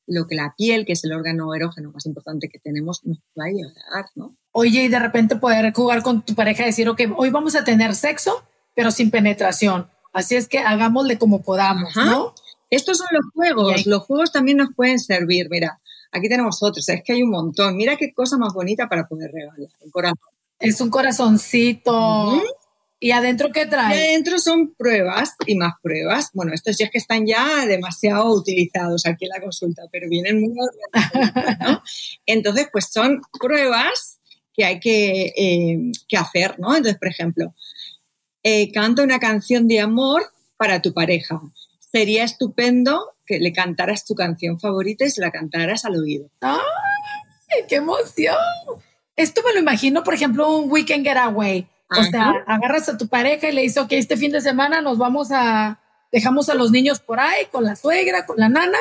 lo 0.07 0.27
que 0.27 0.35
la 0.35 0.53
piel, 0.57 0.85
que 0.85 0.93
es 0.93 1.03
el 1.03 1.13
órgano 1.13 1.53
erógeno 1.55 1.91
más 1.91 2.05
importante 2.05 2.49
que 2.49 2.59
tenemos, 2.59 3.05
nos 3.05 3.19
va 3.39 3.45
a 3.45 3.47
ayudar, 3.47 4.05
¿no? 4.15 4.35
Oye, 4.51 4.83
y 4.83 4.87
de 4.87 4.99
repente 4.99 5.35
poder 5.37 5.71
jugar 5.73 6.03
con 6.03 6.23
tu 6.23 6.35
pareja 6.35 6.63
y 6.63 6.67
decir, 6.67 6.89
ok, 6.89 7.01
hoy 7.15 7.29
vamos 7.29 7.55
a 7.55 7.63
tener 7.63 7.95
sexo, 7.95 8.43
pero 8.75 8.91
sin 8.91 9.11
penetración. 9.11 9.89
Así 10.13 10.35
es 10.35 10.47
que 10.47 10.59
hagámosle 10.59 11.17
como 11.17 11.41
podamos, 11.43 11.95
¿no? 11.95 12.33
Estos 12.69 12.97
son 12.97 13.07
los 13.11 13.25
juegos. 13.33 13.85
Los 13.85 14.03
juegos 14.03 14.31
también 14.31 14.57
nos 14.57 14.73
pueden 14.75 14.99
servir. 14.99 15.47
Mira, 15.49 15.80
aquí 16.11 16.29
tenemos 16.29 16.61
otros. 16.61 16.87
Es 16.87 17.01
que 17.03 17.13
hay 17.13 17.23
un 17.23 17.31
montón. 17.31 17.75
Mira 17.75 17.95
qué 17.97 18.13
cosa 18.13 18.37
más 18.37 18.53
bonita 18.53 18.87
para 18.87 19.07
poder 19.07 19.31
regalar. 19.31 19.69
Corazón. 19.91 20.17
Es 20.59 20.79
un 20.79 20.89
corazoncito. 20.89 22.41
¿Y 23.03 23.11
adentro 23.11 23.51
qué 23.51 23.65
trae? 23.65 23.95
Y 23.95 24.09
adentro 24.09 24.37
son 24.37 24.75
pruebas 24.75 25.33
y 25.47 25.55
más 25.55 25.73
pruebas. 25.81 26.29
Bueno, 26.33 26.53
estos 26.53 26.77
ya 26.77 26.85
es 26.85 26.91
que 26.91 26.99
están 26.99 27.25
ya 27.25 27.65
demasiado 27.65 28.31
utilizados 28.31 29.07
aquí 29.07 29.25
en 29.25 29.29
la 29.29 29.41
consulta, 29.41 29.81
pero 29.91 30.07
vienen 30.07 30.39
muy 30.39 30.53
¿no? 30.53 30.63
Entonces, 32.27 32.67
pues 32.71 32.89
son 32.91 33.21
pruebas 33.39 34.19
que 34.53 34.65
hay 34.65 34.79
que, 34.79 35.33
eh, 35.35 35.91
que 36.07 36.17
hacer, 36.17 36.59
¿no? 36.59 36.75
Entonces, 36.75 36.99
por 36.99 37.07
ejemplo, 37.07 37.55
eh, 38.43 38.71
canta 38.71 39.01
una 39.01 39.19
canción 39.19 39.67
de 39.67 39.79
amor 39.79 40.23
para 40.57 40.79
tu 40.79 40.93
pareja. 40.93 41.41
Sería 41.91 42.23
estupendo 42.23 43.15
que 43.25 43.39
le 43.39 43.51
cantaras 43.53 44.05
tu 44.05 44.15
canción 44.15 44.59
favorita 44.59 45.05
y 45.05 45.11
se 45.11 45.21
la 45.21 45.31
cantaras 45.31 45.85
al 45.85 45.95
oído. 45.95 46.29
¡Ay, 46.41 47.65
qué 47.67 47.75
emoción! 47.75 48.35
Esto 49.15 49.41
me 49.45 49.53
lo 49.53 49.59
imagino, 49.59 50.03
por 50.03 50.13
ejemplo, 50.13 50.55
un 50.57 50.71
weekend 50.71 51.05
getaway 51.05 51.67
o 51.97 52.03
sea, 52.03 52.43
agarras 52.47 52.87
a 52.89 52.97
tu 52.97 53.07
pareja 53.07 53.49
y 53.49 53.51
le 53.51 53.61
dices, 53.63 53.83
ok, 53.83 53.91
este 53.93 54.15
fin 54.15 54.31
de 54.31 54.41
semana 54.41 54.81
nos 54.81 54.97
vamos 54.97 55.29
a, 55.31 55.79
dejamos 56.11 56.49
a 56.49 56.55
los 56.55 56.71
niños 56.71 57.01
por 57.01 57.19
ahí 57.19 57.45
con 57.51 57.65
la 57.65 57.75
suegra, 57.75 58.25
con 58.25 58.37
la 58.37 58.47
nana, 58.47 58.77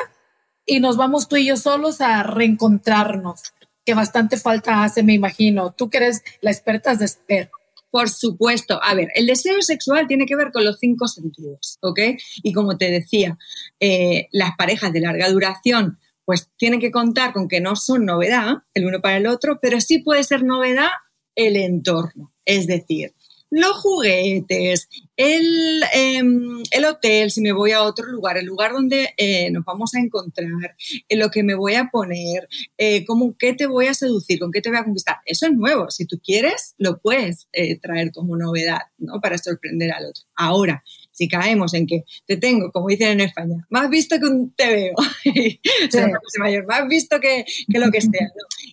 y 0.64 0.78
nos 0.78 0.96
vamos 0.96 1.28
tú 1.28 1.36
y 1.36 1.46
yo 1.46 1.56
solos 1.56 2.00
a 2.00 2.22
reencontrarnos, 2.22 3.52
que 3.84 3.94
bastante 3.94 4.36
falta 4.36 4.84
hace, 4.84 5.02
me 5.02 5.14
imagino. 5.14 5.72
Tú 5.72 5.90
que 5.90 5.96
eres 5.98 6.22
la 6.40 6.52
experta 6.52 6.94
de 6.94 7.04
espera. 7.04 7.50
Por 7.90 8.08
supuesto. 8.08 8.80
A 8.82 8.94
ver, 8.94 9.08
el 9.14 9.26
deseo 9.26 9.60
sexual 9.62 10.06
tiene 10.06 10.26
que 10.26 10.36
ver 10.36 10.52
con 10.52 10.64
los 10.64 10.78
cinco 10.78 11.08
sentidos, 11.08 11.78
¿ok? 11.80 12.00
Y 12.42 12.52
como 12.52 12.78
te 12.78 12.90
decía, 12.90 13.38
eh, 13.80 14.28
las 14.32 14.52
parejas 14.56 14.92
de 14.92 15.00
larga 15.00 15.28
duración 15.28 15.98
pues 16.24 16.48
tienen 16.56 16.78
que 16.78 16.92
contar 16.92 17.32
con 17.32 17.48
que 17.48 17.60
no 17.60 17.74
son 17.74 18.04
novedad 18.04 18.58
el 18.74 18.86
uno 18.86 19.00
para 19.00 19.16
el 19.16 19.26
otro, 19.26 19.58
pero 19.60 19.80
sí 19.80 19.98
puede 19.98 20.22
ser 20.22 20.44
novedad 20.44 20.90
el 21.34 21.56
entorno. 21.56 22.32
Es 22.44 22.68
decir, 22.68 23.14
los 23.50 23.76
juguetes, 23.78 24.88
el, 25.16 25.82
em, 25.92 26.62
el, 26.70 26.84
hotel, 26.84 27.30
si 27.30 27.40
me 27.40 27.52
voy 27.52 27.72
a 27.72 27.82
otro 27.82 28.06
lugar, 28.06 28.38
el 28.38 28.46
lugar 28.46 28.72
donde 28.72 29.12
eh, 29.16 29.50
nos 29.50 29.64
vamos 29.64 29.94
a 29.94 30.00
encontrar, 30.00 30.76
en 31.08 31.18
lo 31.18 31.30
que 31.30 31.42
me 31.42 31.54
voy 31.54 31.74
a 31.74 31.88
poner, 31.90 32.48
eh, 32.78 33.04
cómo, 33.04 33.36
qué 33.38 33.52
te 33.52 33.66
voy 33.66 33.86
a 33.86 33.94
seducir, 33.94 34.38
con 34.38 34.52
qué 34.52 34.60
te 34.60 34.70
voy 34.70 34.78
a 34.78 34.84
conquistar. 34.84 35.16
Eso 35.26 35.46
es 35.46 35.52
nuevo. 35.52 35.90
Si 35.90 36.06
tú 36.06 36.20
quieres, 36.24 36.74
lo 36.78 37.00
puedes 37.00 37.48
eh, 37.52 37.78
traer 37.78 38.12
como 38.12 38.36
novedad, 38.36 38.82
¿no? 38.98 39.20
Para 39.20 39.36
sorprender 39.36 39.92
al 39.92 40.06
otro. 40.06 40.22
Ahora, 40.36 40.84
si 41.20 41.28
caemos 41.28 41.74
en 41.74 41.86
que 41.86 42.04
te 42.26 42.38
tengo, 42.38 42.72
como 42.72 42.88
dicen 42.88 43.08
en 43.08 43.20
España, 43.20 43.66
más 43.68 43.90
visto 43.90 44.18
que 44.18 44.24
un 44.24 44.54
te 44.54 44.68
veo, 44.72 44.94
mayor, 46.38 46.66
más 46.66 46.88
visto 46.88 47.20
que, 47.20 47.44
que 47.70 47.78
lo 47.78 47.90
que 47.90 48.00
sea, 48.00 48.30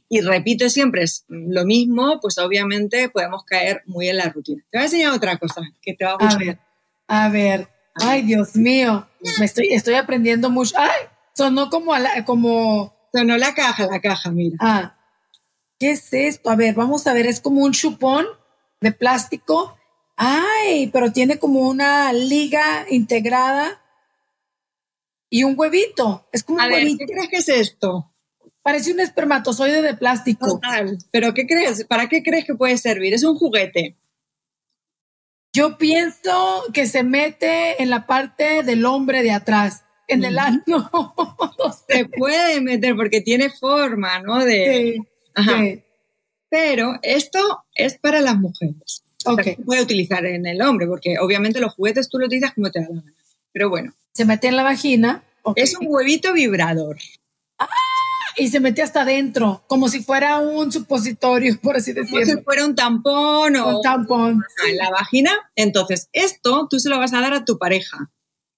y 0.07 0.21
repito 0.21 0.69
siempre 0.69 1.03
es 1.03 1.25
lo 1.27 1.65
mismo, 1.65 2.21
pues 2.21 2.37
obviamente 2.37 3.09
podemos 3.09 3.43
caer 3.43 3.83
muy 3.85 4.07
en 4.07 4.15
la 4.15 4.29
rutina. 4.29 4.63
Te 4.71 4.77
voy 4.77 4.83
a 4.83 4.85
enseñar 4.85 5.11
otra 5.11 5.35
cosa 5.35 5.61
que 5.81 5.93
te 5.93 6.05
va 6.05 6.11
a 6.11 6.17
gustar. 6.23 6.41
A 6.41 6.45
ver, 6.45 6.59
a 7.07 7.29
ver. 7.29 7.67
Ay, 7.95 8.21
Dios 8.21 8.55
mío, 8.55 9.05
me 9.39 9.45
estoy, 9.45 9.73
estoy 9.73 9.95
aprendiendo 9.95 10.49
mucho. 10.49 10.73
Ay, 10.77 11.07
sonó 11.35 11.69
como, 11.69 11.93
a 11.93 11.99
la, 11.99 12.23
como... 12.23 12.95
Sonó 13.11 13.35
la 13.37 13.53
caja, 13.55 13.87
la 13.87 13.99
caja, 13.99 14.31
mira. 14.31 14.55
Ah, 14.61 14.97
¿qué 15.79 15.91
es 15.91 16.13
esto? 16.13 16.49
A 16.49 16.55
ver, 16.55 16.75
vamos 16.75 17.07
a 17.07 17.13
ver, 17.13 17.25
es 17.25 17.41
como 17.41 17.61
un 17.61 17.73
chupón 17.73 18.25
de 18.79 18.93
plástico 18.93 19.76
Ay, 20.17 20.87
pero 20.87 21.13
tiene 21.13 21.37
como 21.37 21.61
una 21.61 22.11
liga 22.11 22.85
integrada 22.89 23.81
y 25.29 25.43
un 25.43 25.53
huevito. 25.55 26.27
Es 26.31 26.43
como 26.43 26.59
un 26.59 26.71
huevito. 26.71 27.05
¿Qué 27.05 27.13
crees 27.13 27.29
que 27.29 27.37
es 27.37 27.49
esto? 27.49 28.11
Parece 28.63 28.91
un 28.91 28.99
espermatozoide 28.99 29.81
de 29.81 29.95
plástico. 29.95 30.47
Total. 30.47 30.97
¿Pero 31.11 31.33
qué 31.33 31.45
crees? 31.45 31.85
¿Para 31.85 32.09
qué 32.09 32.23
crees 32.23 32.45
que 32.45 32.55
puede 32.55 32.77
servir? 32.77 33.13
Es 33.13 33.23
un 33.23 33.37
juguete. 33.37 33.95
Yo 35.53 35.77
pienso 35.77 36.65
que 36.73 36.87
se 36.87 37.03
mete 37.03 37.81
en 37.81 37.89
la 37.89 38.07
parte 38.07 38.63
del 38.63 38.85
hombre 38.85 39.23
de 39.23 39.31
atrás, 39.31 39.85
en 40.07 40.23
el 40.23 40.37
ano. 40.37 40.89
Se 41.87 42.05
puede 42.05 42.59
meter 42.61 42.95
porque 42.95 43.21
tiene 43.21 43.49
forma, 43.49 44.19
¿no? 44.19 44.43
De... 44.43 44.95
Sí, 44.95 45.07
Ajá. 45.33 45.63
Pero 46.49 46.99
esto 47.01 47.39
es 47.73 47.97
para 47.97 48.21
las 48.21 48.37
mujeres. 48.37 49.03
Okay. 49.25 49.55
se 49.55 49.63
puede 49.63 49.81
utilizar 49.81 50.25
en 50.25 50.45
el 50.45 50.61
hombre, 50.61 50.87
porque 50.87 51.17
obviamente 51.19 51.59
los 51.59 51.73
juguetes 51.73 52.09
tú 52.09 52.19
lo 52.19 52.27
utilizas 52.27 52.53
como 52.53 52.71
te 52.71 52.79
da 52.79 52.87
la 52.89 53.01
gana. 53.01 53.13
Pero 53.51 53.69
bueno. 53.69 53.93
Se 54.13 54.25
mete 54.25 54.47
en 54.47 54.55
la 54.55 54.63
vagina. 54.63 55.23
Es 55.55 55.77
un 55.77 55.87
huevito 55.89 56.33
vibrador. 56.33 56.97
¡Ah! 57.59 57.67
Y 58.35 58.49
se 58.49 58.59
mete 58.59 58.83
hasta 58.83 59.01
adentro, 59.01 59.63
como 59.67 59.89
si 59.89 60.03
fuera 60.03 60.37
un 60.37 60.71
supositorio, 60.71 61.59
por 61.59 61.77
así 61.77 61.93
decirlo. 61.93 62.19
Como 62.23 62.37
si 62.37 62.43
fuera 62.43 62.65
un 62.65 62.75
tampón 62.75 63.55
o 63.55 63.77
un 63.77 63.81
tampón. 63.81 64.43
En 64.67 64.77
la 64.77 64.91
vagina. 64.91 65.31
Entonces, 65.55 66.09
esto 66.13 66.67
tú 66.69 66.79
se 66.79 66.89
lo 66.89 66.99
vas 66.99 67.13
a 67.13 67.21
dar 67.21 67.33
a 67.33 67.45
tu 67.45 67.57
pareja. 67.57 68.11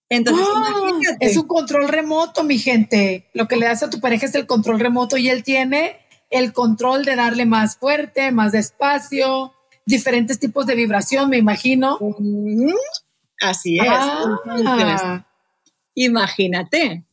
Entonces, 0.10 0.46
¡Ah! 0.54 0.92
Es 1.20 1.38
un 1.38 1.48
control 1.48 1.88
remoto, 1.88 2.44
mi 2.44 2.58
gente. 2.58 3.30
Lo 3.34 3.48
que 3.48 3.56
le 3.56 3.68
das 3.68 3.84
a 3.84 3.90
tu 3.90 4.02
pareja 4.02 4.26
es 4.26 4.36
el 4.36 4.48
control 4.48 4.80
remoto 4.80 5.16
y 5.18 5.30
él 5.30 5.44
tiene 5.44 5.98
el 6.30 6.52
control 6.52 7.06
de 7.06 7.16
darle 7.16 7.46
más 7.46 7.78
fuerte, 7.78 8.32
más 8.32 8.52
despacio, 8.52 9.54
diferentes 9.90 10.40
tipos 10.40 10.66
de 10.66 10.76
vibración, 10.76 11.30
me 11.30 11.36
imagino. 11.38 12.00
Así 13.42 13.78
es. 13.80 13.88
Ah. 13.90 15.26
imagínate, 15.96 17.04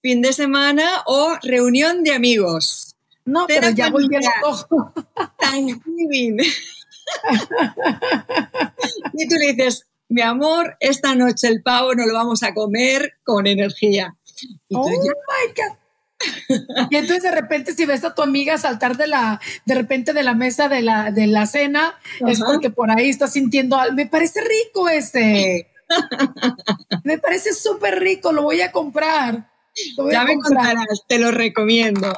fin 0.00 0.22
de 0.22 0.32
semana 0.32 1.02
o 1.06 1.36
reunión 1.42 2.02
de 2.02 2.12
amigos. 2.12 2.96
No, 3.24 3.46
pero, 3.46 3.70
ya 3.70 3.88
volví 3.90 4.16
al 4.16 4.24
ojo. 4.44 4.92
Thanksgiving. 5.38 6.40
y 9.12 9.28
tú 9.28 9.36
le 9.36 9.52
dices, 9.52 9.86
mi 10.08 10.22
amor, 10.22 10.76
esta 10.80 11.14
noche 11.14 11.46
el 11.48 11.62
pavo 11.62 11.94
no 11.94 12.04
lo 12.06 12.14
vamos 12.14 12.42
a 12.42 12.52
comer 12.52 13.12
con 13.22 13.46
energía. 13.46 14.16
oh 14.72 14.88
my 14.88 14.96
God. 15.54 15.76
Y 16.90 16.96
entonces 16.96 17.22
de 17.22 17.30
repente 17.30 17.74
si 17.74 17.86
ves 17.86 18.04
a 18.04 18.14
tu 18.14 18.22
amiga 18.22 18.58
saltar 18.58 18.96
de 18.96 19.06
la, 19.06 19.40
de 19.64 19.74
repente 19.74 20.12
de 20.12 20.22
la 20.22 20.34
mesa 20.34 20.68
de 20.68 20.82
la, 20.82 21.10
de 21.10 21.26
la 21.26 21.46
cena, 21.46 21.94
es 22.26 22.40
porque 22.40 22.70
por 22.70 22.90
ahí 22.90 23.08
está 23.08 23.26
sintiendo 23.26 23.76
algo. 23.76 23.94
Me 23.94 24.06
parece 24.06 24.40
rico 24.40 24.88
este. 24.88 25.68
me 27.04 27.18
parece 27.18 27.52
súper 27.52 28.00
rico, 28.00 28.32
lo 28.32 28.42
voy 28.42 28.60
a 28.60 28.72
comprar. 28.72 29.50
ya 30.10 30.24
me 30.24 30.36
contarás, 30.36 31.04
te 31.06 31.18
lo 31.18 31.30
recomiendo. 31.30 32.12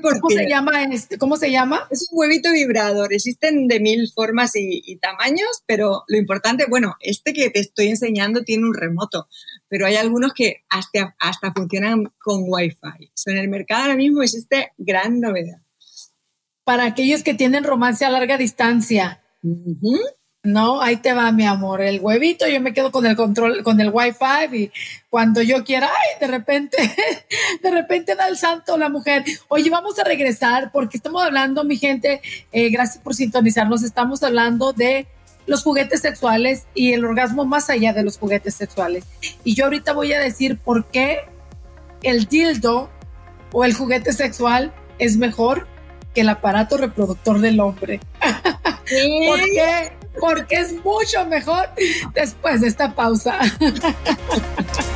¿Cómo 0.00 0.30
se 0.30 0.48
llama 0.48 0.84
este? 0.84 1.18
¿Cómo 1.18 1.36
se 1.36 1.50
llama? 1.50 1.86
Es 1.90 2.08
un 2.10 2.18
huevito 2.18 2.50
vibrador. 2.50 3.12
Existen 3.12 3.68
de 3.68 3.78
mil 3.78 4.10
formas 4.10 4.52
y, 4.54 4.96
tamaños, 4.96 5.64
pero 5.66 6.04
lo 6.08 6.16
importante, 6.16 6.64
bueno, 6.66 6.96
este 7.00 7.34
que 7.34 7.50
te 7.50 7.60
estoy 7.60 7.88
enseñando 7.88 8.42
tiene 8.42 8.64
un 8.64 8.74
remoto, 8.74 9.28
pero 9.68 9.86
hay 9.86 9.96
algunos 9.96 10.32
que 10.32 10.64
hasta, 10.68 11.14
hasta 11.18 11.52
funcionan 11.52 12.12
con 12.18 12.44
Wi-Fi. 12.46 13.10
en 13.26 13.38
el 13.38 13.48
mercado 13.48 13.82
ahora 13.82 13.96
mismo 13.96 14.22
existe 14.22 14.72
gran 14.78 15.20
novedad. 15.20 15.60
Para 16.64 16.84
aquellos 16.84 17.22
que 17.22 17.34
tienen 17.34 17.64
romance 17.64 18.04
a 18.04 18.10
larga 18.10 18.38
distancia. 18.38 19.22
No, 20.46 20.80
ahí 20.80 20.96
te 20.98 21.12
va, 21.12 21.32
mi 21.32 21.44
amor, 21.44 21.82
el 21.82 22.00
huevito, 22.00 22.46
yo 22.46 22.60
me 22.60 22.72
quedo 22.72 22.92
con 22.92 23.04
el 23.04 23.16
control, 23.16 23.64
con 23.64 23.80
el 23.80 23.90
wifi 23.92 24.56
y 24.56 24.72
cuando 25.10 25.42
yo 25.42 25.64
quiera, 25.64 25.88
ay, 25.88 26.20
de 26.20 26.28
repente, 26.28 26.76
de 27.62 27.70
repente 27.70 28.14
da 28.14 28.28
el 28.28 28.36
santo 28.36 28.76
la 28.76 28.88
mujer. 28.88 29.24
Oye, 29.48 29.70
vamos 29.70 29.98
a 29.98 30.04
regresar 30.04 30.70
porque 30.70 30.98
estamos 30.98 31.20
hablando, 31.20 31.64
mi 31.64 31.76
gente, 31.76 32.20
eh, 32.52 32.70
gracias 32.70 33.02
por 33.02 33.16
sintonizarnos, 33.16 33.82
estamos 33.82 34.22
hablando 34.22 34.72
de 34.72 35.08
los 35.46 35.62
juguetes 35.62 36.00
sexuales 36.00 36.66
y 36.74 36.92
el 36.92 37.04
orgasmo 37.04 37.44
más 37.44 37.70
allá 37.70 37.92
de 37.92 38.02
los 38.02 38.18
juguetes 38.18 38.54
sexuales. 38.54 39.04
Y 39.44 39.54
yo 39.54 39.64
ahorita 39.64 39.92
voy 39.92 40.12
a 40.12 40.20
decir 40.20 40.58
por 40.58 40.86
qué 40.86 41.20
el 42.02 42.26
dildo 42.26 42.90
o 43.52 43.64
el 43.64 43.74
juguete 43.74 44.12
sexual 44.12 44.74
es 44.98 45.16
mejor 45.16 45.66
que 46.14 46.22
el 46.22 46.28
aparato 46.28 46.76
reproductor 46.76 47.40
del 47.40 47.60
hombre. 47.60 48.00
¿Por 48.20 49.40
qué? 49.40 49.92
porque 50.20 50.56
es 50.56 50.72
mucho 50.84 51.26
mejor 51.26 51.68
después 52.14 52.60
de 52.60 52.68
esta 52.68 52.94
pausa. 52.94 53.38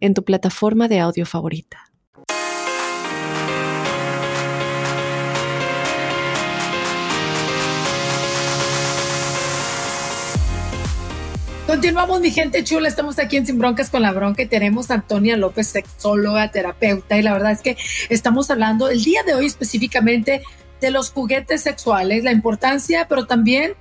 en 0.00 0.14
tu 0.14 0.24
plataforma 0.24 0.88
de 0.88 1.00
audio 1.00 1.26
favorita. 1.26 1.90
Continuamos, 11.70 12.20
mi 12.20 12.32
gente 12.32 12.64
chula. 12.64 12.88
Estamos 12.88 13.20
aquí 13.20 13.36
en 13.36 13.46
Sin 13.46 13.56
Broncas 13.56 13.90
con 13.90 14.02
la 14.02 14.10
Bronca 14.10 14.42
y 14.42 14.46
tenemos 14.46 14.90
a 14.90 14.94
Antonia 14.94 15.36
López, 15.36 15.68
sexóloga, 15.68 16.50
terapeuta. 16.50 17.16
Y 17.16 17.22
la 17.22 17.32
verdad 17.32 17.52
es 17.52 17.62
que 17.62 17.76
estamos 18.08 18.50
hablando 18.50 18.88
el 18.88 19.04
día 19.04 19.22
de 19.22 19.34
hoy 19.34 19.46
específicamente 19.46 20.42
de 20.80 20.90
los 20.90 21.12
juguetes 21.12 21.62
sexuales, 21.62 22.24
la 22.24 22.32
importancia, 22.32 23.06
pero 23.08 23.26
también 23.26 23.74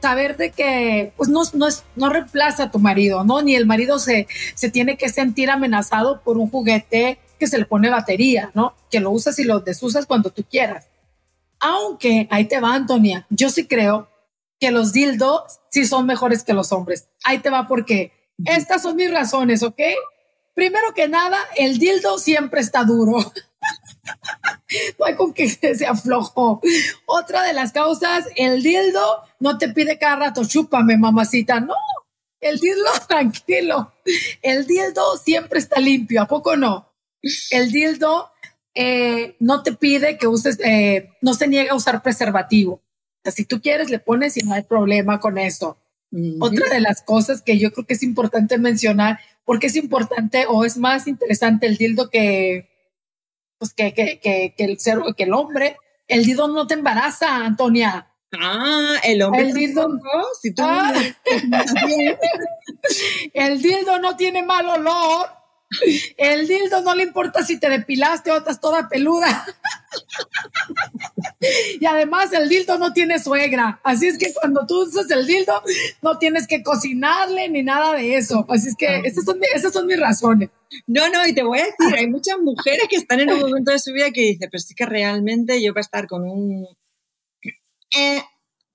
saber 0.00 0.36
de 0.36 0.50
que 0.50 1.12
pues 1.16 1.28
no, 1.28 1.42
no, 1.54 1.66
es, 1.66 1.84
no 1.96 2.08
reemplaza 2.08 2.64
a 2.64 2.70
tu 2.70 2.78
marido, 2.78 3.24
¿no? 3.24 3.42
Ni 3.42 3.54
el 3.54 3.66
marido 3.66 3.98
se, 3.98 4.26
se 4.54 4.70
tiene 4.70 4.96
que 4.96 5.08
sentir 5.08 5.50
amenazado 5.50 6.20
por 6.22 6.38
un 6.38 6.50
juguete 6.50 7.18
que 7.38 7.46
se 7.46 7.58
le 7.58 7.64
pone 7.64 7.90
batería, 7.90 8.50
¿no? 8.54 8.74
Que 8.90 9.00
lo 9.00 9.10
usas 9.10 9.38
y 9.38 9.44
lo 9.44 9.60
desusas 9.60 10.06
cuando 10.06 10.30
tú 10.30 10.44
quieras. 10.48 10.88
Aunque, 11.60 12.28
ahí 12.30 12.46
te 12.46 12.60
va, 12.60 12.74
Antonia, 12.74 13.26
yo 13.30 13.50
sí 13.50 13.66
creo 13.66 14.08
que 14.60 14.70
los 14.70 14.92
dildos 14.92 15.60
sí 15.70 15.86
son 15.86 16.06
mejores 16.06 16.42
que 16.42 16.52
los 16.52 16.72
hombres. 16.72 17.08
Ahí 17.24 17.38
te 17.38 17.50
va 17.50 17.66
porque 17.66 18.12
estas 18.44 18.82
son 18.82 18.96
mis 18.96 19.10
razones, 19.10 19.62
¿ok? 19.62 19.80
Primero 20.54 20.94
que 20.94 21.08
nada, 21.08 21.38
el 21.56 21.78
dildo 21.78 22.18
siempre 22.18 22.60
está 22.60 22.84
duro. 22.84 23.18
no 24.98 25.06
hay 25.06 25.14
con 25.14 25.32
que 25.32 25.48
se 25.48 25.86
aflojo. 25.86 26.60
Otra 27.06 27.42
de 27.42 27.52
las 27.52 27.72
causas, 27.72 28.26
el 28.36 28.62
dildo 28.62 29.22
no 29.40 29.58
te 29.58 29.68
pide 29.68 29.98
cada 29.98 30.16
rato, 30.16 30.44
chúpame, 30.44 30.96
mamacita. 30.96 31.60
No, 31.60 31.74
el 32.40 32.58
dildo, 32.58 32.90
tranquilo. 33.08 33.92
El 34.42 34.66
dildo 34.66 35.16
siempre 35.16 35.58
está 35.58 35.80
limpio, 35.80 36.22
¿a 36.22 36.26
poco 36.26 36.56
no? 36.56 36.92
El 37.50 37.72
dildo 37.72 38.30
eh, 38.74 39.36
no 39.40 39.62
te 39.62 39.72
pide 39.72 40.18
que 40.18 40.26
uses, 40.26 40.58
eh, 40.64 41.10
no 41.20 41.34
se 41.34 41.48
niega 41.48 41.72
a 41.72 41.76
usar 41.76 42.02
preservativo 42.02 42.82
si 43.30 43.44
tú 43.44 43.60
quieres, 43.60 43.90
le 43.90 43.98
pones 43.98 44.36
y 44.36 44.40
no 44.40 44.54
hay 44.54 44.62
problema 44.62 45.20
con 45.20 45.38
eso. 45.38 45.78
Otra 46.40 46.70
de 46.70 46.80
las 46.80 47.02
cosas 47.02 47.42
que 47.42 47.58
yo 47.58 47.70
creo 47.70 47.86
que 47.86 47.92
es 47.92 48.02
importante 48.02 48.56
mencionar, 48.56 49.18
porque 49.44 49.66
es 49.66 49.76
importante 49.76 50.46
o 50.48 50.64
es 50.64 50.78
más 50.78 51.06
interesante 51.06 51.66
el 51.66 51.76
dildo 51.76 52.08
que, 52.08 52.67
pues 53.58 53.74
que, 53.74 53.92
que, 53.92 54.20
que, 54.20 54.64
el 54.64 54.78
ser, 54.78 54.98
que 55.16 55.24
el 55.24 55.34
hombre, 55.34 55.76
el 56.06 56.24
dildo 56.24 56.48
no 56.48 56.66
te 56.66 56.74
embaraza, 56.74 57.44
Antonia. 57.44 58.06
Ah, 58.38 58.96
el 59.04 59.22
hombre. 59.22 59.42
El 59.42 59.54
dildo, 59.54 59.88
si 60.40 60.54
tú 60.54 60.62
ah. 60.64 60.92
el 63.34 63.62
dildo 63.62 63.98
no 63.98 64.16
tiene 64.16 64.42
mal 64.42 64.68
olor. 64.68 65.37
El 66.16 66.48
dildo 66.48 66.80
no 66.82 66.94
le 66.94 67.02
importa 67.04 67.44
si 67.44 67.58
te 67.60 67.68
depilaste 67.68 68.30
o 68.30 68.38
estás 68.38 68.60
toda 68.60 68.88
peluda. 68.88 69.46
y 71.80 71.84
además 71.84 72.32
el 72.32 72.48
dildo 72.48 72.78
no 72.78 72.92
tiene 72.92 73.18
suegra. 73.18 73.80
Así 73.84 74.08
es 74.08 74.18
que 74.18 74.32
cuando 74.32 74.66
tú 74.66 74.82
usas 74.82 75.10
el 75.10 75.26
dildo, 75.26 75.62
no 76.02 76.18
tienes 76.18 76.46
que 76.46 76.62
cocinarle 76.62 77.48
ni 77.48 77.62
nada 77.62 77.94
de 77.94 78.16
eso. 78.16 78.46
Así 78.48 78.68
es 78.68 78.76
que 78.76 78.88
ah. 78.88 79.02
esas 79.04 79.24
son, 79.24 79.38
esas 79.54 79.72
son 79.72 79.86
mis 79.86 80.00
razones. 80.00 80.50
No, 80.86 81.08
no, 81.08 81.26
y 81.26 81.34
te 81.34 81.42
voy 81.42 81.58
a 81.60 81.64
decir, 81.64 81.96
hay 81.96 82.06
muchas 82.06 82.38
mujeres 82.38 82.86
que 82.88 82.96
están 82.96 83.20
en 83.20 83.30
un 83.30 83.40
momento 83.40 83.70
de 83.70 83.78
su 83.78 83.92
vida 83.92 84.10
que 84.10 84.22
dicen, 84.22 84.48
pero 84.50 84.60
sí 84.60 84.74
que 84.74 84.86
realmente 84.86 85.62
yo 85.62 85.72
voy 85.72 85.80
a 85.80 85.82
estar 85.82 86.06
con 86.06 86.22
un... 86.24 86.66
Eh, 87.96 88.22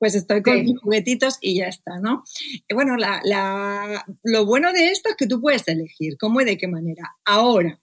pues 0.04 0.16
estoy 0.16 0.42
con 0.42 0.62
mis 0.66 0.78
juguetitos 0.82 1.38
y 1.40 1.56
ya 1.56 1.68
está, 1.68 1.98
¿no? 1.98 2.26
Y 2.68 2.74
bueno, 2.74 2.98
la, 2.98 4.04
lo 4.22 4.46
bueno 4.46 4.74
de 4.74 4.90
esto 4.90 5.08
es 5.08 5.16
que 5.16 5.28
tú 5.28 5.40
puedes 5.40 5.66
elegir 5.70 6.18
cómo 6.18 6.42
y 6.42 6.44
de 6.44 6.58
qué 6.58 6.68
manera. 6.68 7.16
Ahora, 7.24 7.80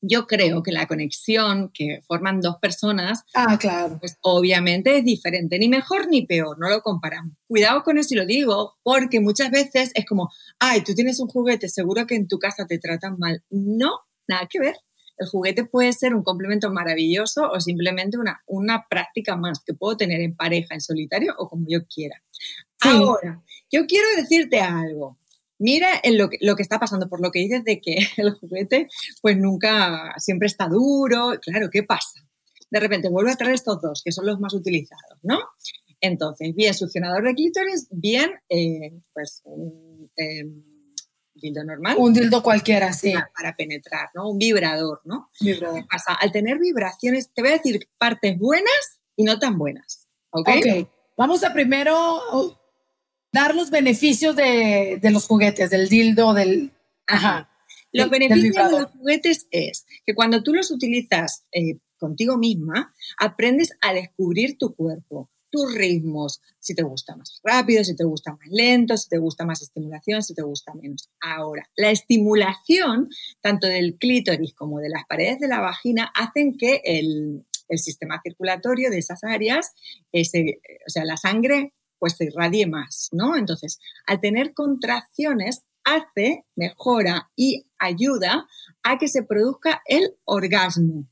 yo 0.00 0.26
creo 0.26 0.62
que 0.62 0.72
la 0.72 0.86
conexión 0.86 1.70
que 1.74 2.00
forman 2.08 2.40
dos 2.40 2.56
personas, 2.56 3.24
ah, 3.34 3.58
claro. 3.58 3.98
pues 4.00 4.16
obviamente 4.22 4.96
es 4.96 5.04
diferente, 5.04 5.58
ni 5.58 5.68
mejor 5.68 6.08
ni 6.08 6.24
peor, 6.24 6.58
no 6.58 6.70
lo 6.70 6.80
comparamos. 6.80 7.36
Cuidado 7.46 7.82
con 7.82 7.98
eso 7.98 8.14
y 8.14 8.16
lo 8.16 8.24
digo, 8.24 8.78
porque 8.82 9.20
muchas 9.20 9.50
veces 9.50 9.90
es 9.94 10.06
como, 10.06 10.30
ay, 10.58 10.80
tú 10.84 10.94
tienes 10.94 11.20
un 11.20 11.28
juguete, 11.28 11.68
seguro 11.68 12.06
que 12.06 12.14
en 12.14 12.28
tu 12.28 12.38
casa 12.38 12.66
te 12.66 12.78
tratan 12.78 13.18
mal. 13.18 13.44
No, 13.50 13.98
nada 14.26 14.48
que 14.48 14.58
ver. 14.58 14.76
El 15.18 15.28
juguete 15.28 15.64
puede 15.64 15.92
ser 15.92 16.14
un 16.14 16.22
complemento 16.22 16.70
maravilloso 16.70 17.50
o 17.50 17.60
simplemente 17.60 18.18
una, 18.18 18.42
una 18.46 18.86
práctica 18.88 19.36
más 19.36 19.62
que 19.64 19.74
puedo 19.74 19.96
tener 19.96 20.20
en 20.20 20.36
pareja, 20.36 20.74
en 20.74 20.80
solitario 20.80 21.34
o 21.38 21.48
como 21.48 21.66
yo 21.68 21.86
quiera. 21.86 22.22
Ahora, 22.80 23.42
yo 23.70 23.86
quiero 23.86 24.06
decirte 24.16 24.60
algo. 24.60 25.18
Mira 25.58 25.88
en 26.02 26.18
lo, 26.18 26.28
que, 26.28 26.38
lo 26.42 26.54
que 26.54 26.62
está 26.62 26.78
pasando, 26.78 27.08
por 27.08 27.22
lo 27.22 27.30
que 27.30 27.38
dices 27.38 27.64
de 27.64 27.80
que 27.80 27.96
el 28.18 28.32
juguete 28.32 28.88
pues 29.22 29.36
nunca, 29.36 30.14
siempre 30.18 30.46
está 30.46 30.68
duro. 30.68 31.32
Claro, 31.40 31.70
¿qué 31.70 31.82
pasa? 31.82 32.20
De 32.70 32.80
repente 32.80 33.08
vuelve 33.08 33.32
a 33.32 33.36
traer 33.36 33.54
estos 33.54 33.80
dos, 33.80 34.02
que 34.04 34.12
son 34.12 34.26
los 34.26 34.40
más 34.40 34.52
utilizados, 34.52 35.18
¿no? 35.22 35.38
Entonces, 36.00 36.54
bien 36.54 36.74
succionador 36.74 37.24
de 37.24 37.34
clítoris, 37.34 37.88
bien, 37.90 38.32
eh, 38.48 38.92
pues, 39.14 39.42
em, 40.16 40.62
dildo 41.40 41.64
normal. 41.64 41.96
Un 41.98 42.12
dildo 42.12 42.42
cualquiera, 42.42 42.92
sí. 42.92 43.12
Para, 43.36 43.56
penetrar, 43.56 44.10
¿no? 44.14 44.30
Un 44.30 44.38
vibrador, 44.38 45.00
¿no? 45.04 45.30
Vibrador. 45.40 45.80
¿Qué 45.80 45.86
pasa? 45.90 46.14
Al 46.14 46.32
tener 46.32 46.58
vibraciones, 46.58 47.30
te 47.32 47.42
voy 47.42 47.52
a 47.52 47.56
decir 47.56 47.88
partes 47.98 48.38
buenas 48.38 49.00
y 49.16 49.24
no 49.24 49.38
tan 49.38 49.58
buenas. 49.58 50.06
¿Ok? 50.30 50.48
Ok. 50.48 50.88
Vamos 51.16 51.44
a 51.44 51.52
primero 51.52 52.20
dar 53.32 53.54
los 53.54 53.70
beneficios 53.70 54.36
de, 54.36 55.00
los 55.10 55.26
juguetes, 55.26 55.70
del 55.70 55.88
dildo, 55.88 56.34
del... 56.34 56.72
Ajá. 57.06 57.50
Los 57.92 58.10
beneficios 58.10 58.70
de 58.70 58.80
los 58.80 58.90
juguetes 58.90 59.46
es 59.50 59.86
que 60.04 60.14
cuando 60.14 60.42
tú 60.42 60.52
los 60.52 60.70
utilizas 60.70 61.44
eh, 61.52 61.78
contigo 61.98 62.36
misma, 62.36 62.94
aprendes 63.18 63.72
a 63.80 63.94
descubrir 63.94 64.58
tu 64.58 64.74
cuerpo. 64.74 65.30
Tus 65.56 65.74
ritmos, 65.74 66.42
si 66.58 66.74
te 66.74 66.82
gusta 66.82 67.16
más 67.16 67.40
rápido, 67.42 67.82
si 67.82 67.96
te 67.96 68.04
gusta 68.04 68.32
más 68.32 68.46
lento, 68.50 68.94
si 68.98 69.08
te 69.08 69.16
gusta 69.16 69.46
más 69.46 69.62
estimulación, 69.62 70.22
si 70.22 70.34
te 70.34 70.42
gusta 70.42 70.74
menos. 70.74 71.08
Ahora, 71.18 71.66
la 71.76 71.90
estimulación 71.90 73.08
tanto 73.40 73.66
del 73.66 73.96
clítoris 73.96 74.52
como 74.52 74.80
de 74.80 74.90
las 74.90 75.04
paredes 75.08 75.40
de 75.40 75.48
la 75.48 75.60
vagina 75.60 76.12
hacen 76.14 76.58
que 76.58 76.82
el, 76.84 77.46
sistema 77.78 78.20
circulatorio 78.22 78.90
de 78.90 78.98
esas 78.98 79.24
áreas, 79.24 79.72
o 80.12 80.90
sea, 80.90 81.04
la 81.04 81.16
sangre 81.16 81.72
pues 81.98 82.12
se 82.16 82.26
irradie 82.26 82.66
más, 82.66 83.08
¿no? 83.10 83.36
Entonces, 83.36 83.80
al 84.06 84.20
tener 84.20 84.54
contracciones, 84.54 85.64
hace, 85.82 86.44
mejora 86.54 87.30
y 87.34 87.66
ayuda 87.78 88.46
a 88.84 88.98
que 88.98 89.08
se 89.08 89.24
produzca 89.24 89.82
el 89.86 90.16
orgasmo. 90.24 91.08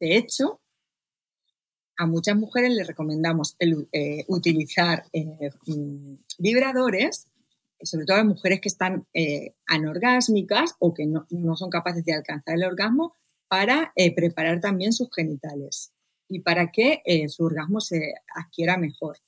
De 0.00 0.16
hecho, 0.16 0.60
a 2.00 2.06
muchas 2.06 2.34
mujeres 2.34 2.72
les 2.72 2.86
recomendamos 2.86 3.56
eh, 3.58 4.24
utilizar 4.26 5.04
eh, 5.12 5.50
mm, 5.66 6.14
vibradores, 6.38 7.26
sobre 7.82 8.06
todo 8.06 8.16
a 8.16 8.24
mujeres 8.24 8.62
que 8.62 8.70
están 8.70 9.06
eh, 9.12 9.52
anorgásmicas 9.66 10.76
o 10.78 10.94
que 10.94 11.04
no, 11.04 11.26
son 11.56 11.68
capaces 11.68 12.02
de 12.06 12.14
alcanzar 12.14 12.54
el 12.54 12.64
orgasmo, 12.64 13.14
para 13.48 13.92
preparar 14.14 14.60
también 14.60 14.92
sus 14.92 15.08
genitales 15.12 15.92
y 16.28 16.38
para 16.38 16.70
que 16.70 17.02
su 17.28 17.44
orgasmo 17.44 17.80
se 17.80 18.14
adquiera 18.32 18.76
mejor. 18.76 19.18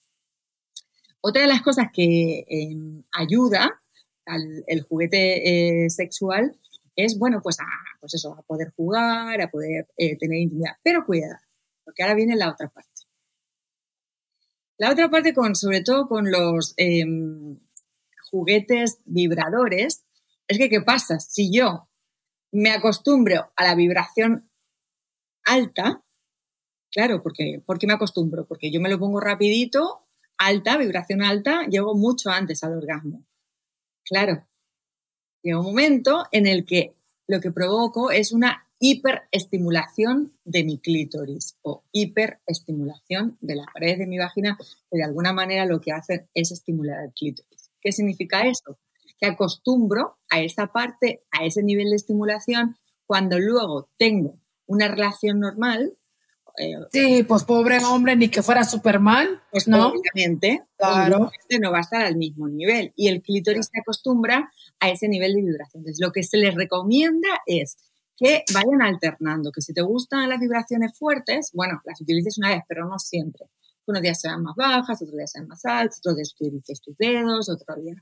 Otra 1.20 1.42
de 1.42 1.48
las 1.48 1.60
cosas 1.60 1.88
que 1.92 2.44
em, 2.48 3.02
ayuda 3.10 3.82
al 4.24 4.62
el 4.68 4.82
juguete 4.82 5.90
sexual 5.90 6.56
es, 6.94 7.18
bueno, 7.18 7.40
pues 7.42 7.58
a, 7.58 7.66
pues 7.98 8.14
eso, 8.14 8.32
a 8.34 8.42
poder 8.42 8.72
jugar, 8.76 9.42
a 9.42 9.50
poder 9.50 9.88
tener 9.96 10.38
intimidad, 10.38 10.76
pero 10.84 11.04
cuidado 11.04 11.36
porque 11.84 12.02
ahora 12.02 12.14
viene 12.14 12.36
la 12.36 12.50
otra 12.50 12.68
parte. 12.68 12.88
La 14.78 14.90
otra 14.90 15.10
parte, 15.10 15.32
con, 15.32 15.54
sobre 15.54 15.82
todo 15.82 16.08
con 16.08 16.30
los 16.30 16.74
em, 16.76 17.58
juguetes 18.30 18.98
vibradores, 19.04 20.04
es 20.48 20.58
que, 20.58 20.68
¿qué 20.68 20.80
pasa? 20.80 21.20
Si 21.20 21.52
yo 21.52 21.88
me 22.50 22.70
acostumbro 22.70 23.52
a 23.54 23.64
la 23.64 23.74
vibración 23.74 24.50
alta, 25.44 26.02
claro, 26.90 27.22
porque, 27.22 27.62
¿por 27.64 27.78
qué 27.78 27.86
me 27.86 27.92
acostumbro? 27.92 28.46
Porque 28.46 28.70
yo 28.70 28.80
me 28.80 28.90
lo 28.90 28.98
pongo 28.98 29.20
rapidito, 29.20 30.06
alta, 30.36 30.76
vibración 30.76 31.22
alta, 31.22 31.66
llego 31.68 31.94
mucho 31.94 32.30
antes 32.30 32.64
al 32.64 32.76
orgasmo. 32.76 33.24
Claro, 34.04 34.46
llega 35.42 35.60
un 35.60 35.66
momento 35.66 36.26
en 36.32 36.46
el 36.46 36.64
que 36.64 36.96
lo 37.28 37.40
que 37.40 37.52
provoco 37.52 38.10
es 38.10 38.32
una 38.32 38.68
hiperestimulación 38.84 40.36
de 40.44 40.64
mi 40.64 40.76
clítoris 40.78 41.56
o 41.62 41.84
hiperestimulación 41.92 43.38
de 43.40 43.54
la 43.54 43.64
pared 43.72 43.96
de 43.96 44.08
mi 44.08 44.18
vagina, 44.18 44.58
que 44.58 44.98
de 44.98 45.04
alguna 45.04 45.32
manera 45.32 45.66
lo 45.66 45.80
que 45.80 45.92
hace 45.92 46.28
es 46.34 46.50
estimular 46.50 47.04
el 47.04 47.12
clítoris. 47.12 47.70
¿Qué 47.80 47.92
significa 47.92 48.42
esto? 48.42 48.80
Que 49.20 49.26
acostumbro 49.26 50.18
a 50.28 50.40
esa 50.40 50.66
parte, 50.72 51.22
a 51.30 51.44
ese 51.44 51.62
nivel 51.62 51.90
de 51.90 51.96
estimulación, 51.96 52.76
cuando 53.06 53.38
luego 53.38 53.88
tengo 53.98 54.40
una 54.66 54.88
relación 54.88 55.38
normal. 55.38 55.96
Eh, 56.58 56.74
sí, 56.90 57.22
pues 57.22 57.44
pobre 57.44 57.78
hombre, 57.84 58.16
ni 58.16 58.30
que 58.30 58.42
fuera 58.42 58.64
Superman. 58.64 59.28
Pues 59.52 59.68
no, 59.68 59.92
obviamente, 59.92 60.64
claro. 60.76 61.30
no 61.60 61.70
va 61.70 61.78
a 61.78 61.82
estar 61.82 62.02
al 62.02 62.16
mismo 62.16 62.48
nivel. 62.48 62.92
Y 62.96 63.06
el 63.06 63.22
clítoris 63.22 63.68
se 63.72 63.78
acostumbra 63.78 64.52
a 64.80 64.90
ese 64.90 65.06
nivel 65.06 65.34
de 65.34 65.42
vibración. 65.42 65.82
Entonces, 65.82 66.04
lo 66.04 66.10
que 66.10 66.24
se 66.24 66.36
les 66.36 66.56
recomienda 66.56 67.28
es 67.46 67.76
que 68.16 68.44
vayan 68.52 68.82
alternando, 68.82 69.50
que 69.52 69.60
si 69.60 69.72
te 69.72 69.82
gustan 69.82 70.28
las 70.28 70.40
vibraciones 70.40 70.96
fuertes, 70.98 71.50
bueno, 71.52 71.80
las 71.84 72.00
utilices 72.00 72.38
una 72.38 72.50
vez, 72.50 72.62
pero 72.68 72.86
no 72.86 72.98
siempre. 72.98 73.46
Unos 73.86 74.02
días 74.02 74.20
serán 74.20 74.42
más 74.42 74.54
bajas, 74.56 75.02
otros 75.02 75.16
días 75.16 75.32
serán 75.32 75.48
más 75.48 75.64
altas, 75.64 75.98
otros 75.98 76.16
días 76.16 76.34
utilices 76.38 76.80
tus 76.80 76.96
dedos, 76.96 77.48
otro 77.48 77.74
día. 77.76 77.94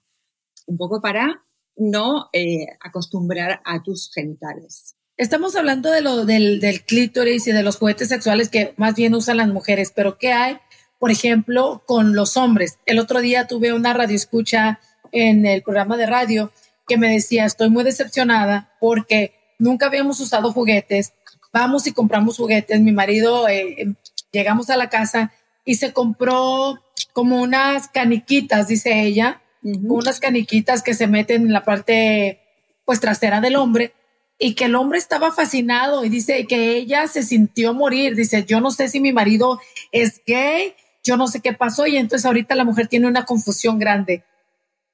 Un 0.66 0.76
poco 0.76 1.00
para 1.00 1.44
no 1.76 2.28
eh, 2.32 2.66
acostumbrar 2.80 3.60
a 3.64 3.82
tus 3.82 4.10
genitales. 4.12 4.96
Estamos 5.16 5.56
hablando 5.56 5.90
de 5.90 6.00
lo, 6.00 6.24
del, 6.24 6.60
del 6.60 6.82
clítoris 6.84 7.46
y 7.46 7.52
de 7.52 7.62
los 7.62 7.76
juguetes 7.76 8.08
sexuales 8.08 8.48
que 8.48 8.74
más 8.76 8.94
bien 8.94 9.14
usan 9.14 9.38
las 9.38 9.48
mujeres, 9.48 9.92
pero 9.94 10.18
¿qué 10.18 10.32
hay, 10.32 10.58
por 10.98 11.10
ejemplo, 11.10 11.82
con 11.86 12.14
los 12.14 12.36
hombres? 12.36 12.78
El 12.86 12.98
otro 12.98 13.20
día 13.20 13.46
tuve 13.46 13.72
una 13.72 13.92
radio 13.92 14.16
escucha 14.16 14.80
en 15.12 15.46
el 15.46 15.62
programa 15.62 15.96
de 15.96 16.06
radio 16.06 16.52
que 16.86 16.96
me 16.96 17.12
decía, 17.12 17.44
estoy 17.44 17.70
muy 17.70 17.84
decepcionada 17.84 18.76
porque 18.80 19.39
nunca 19.60 19.86
habíamos 19.86 20.18
usado 20.18 20.52
juguetes, 20.52 21.12
vamos 21.52 21.86
y 21.86 21.92
compramos 21.92 22.36
juguetes, 22.36 22.80
mi 22.80 22.92
marido, 22.92 23.48
eh, 23.48 23.94
llegamos 24.32 24.70
a 24.70 24.76
la 24.76 24.88
casa 24.88 25.32
y 25.64 25.76
se 25.76 25.92
compró 25.92 26.80
como 27.12 27.40
unas 27.40 27.88
caniquitas, 27.88 28.66
dice 28.66 29.02
ella, 29.02 29.42
unas 29.62 30.18
caniquitas 30.18 30.82
que 30.82 30.94
se 30.94 31.06
meten 31.06 31.42
en 31.42 31.52
la 31.52 31.64
parte 31.64 32.40
pues 32.84 32.98
trasera 32.98 33.40
del 33.40 33.56
hombre 33.56 33.94
y 34.38 34.54
que 34.54 34.64
el 34.64 34.74
hombre 34.74 34.98
estaba 34.98 35.32
fascinado 35.32 36.04
y 36.04 36.08
dice 36.08 36.46
que 36.46 36.76
ella 36.76 37.06
se 37.06 37.22
sintió 37.22 37.74
morir, 37.74 38.16
dice, 38.16 38.44
yo 38.44 38.60
no 38.60 38.70
sé 38.70 38.88
si 38.88 38.98
mi 38.98 39.12
marido 39.12 39.60
es 39.92 40.22
gay, 40.26 40.74
yo 41.04 41.16
no 41.18 41.28
sé 41.28 41.40
qué 41.40 41.52
pasó 41.52 41.86
y 41.86 41.98
entonces 41.98 42.24
ahorita 42.24 42.54
la 42.54 42.64
mujer 42.64 42.88
tiene 42.88 43.06
una 43.06 43.26
confusión 43.26 43.78
grande. 43.78 44.24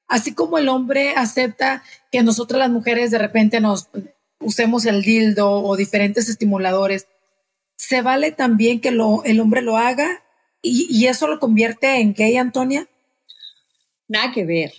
Así 0.09 0.33
como 0.33 0.57
el 0.57 0.69
hombre 0.69 1.13
acepta 1.15 1.83
que 2.11 2.23
nosotras 2.23 2.59
las 2.59 2.69
mujeres 2.69 3.11
de 3.11 3.17
repente 3.17 3.59
nos 3.61 3.89
usemos 4.39 4.85
el 4.85 5.01
dildo 5.01 5.51
o 5.51 5.75
diferentes 5.75 6.29
estimuladores, 6.29 7.07
¿se 7.75 8.01
vale 8.01 8.31
también 8.31 8.81
que 8.81 8.91
lo, 8.91 9.23
el 9.23 9.39
hombre 9.39 9.61
lo 9.61 9.77
haga 9.77 10.23
y, 10.61 11.05
eso 11.05 11.27
lo 11.27 11.39
convierte 11.39 12.01
en 12.01 12.13
gay, 12.13 12.35
Antonia? 12.35 12.89
Nada 14.07 14.33
que 14.33 14.45
ver. 14.45 14.73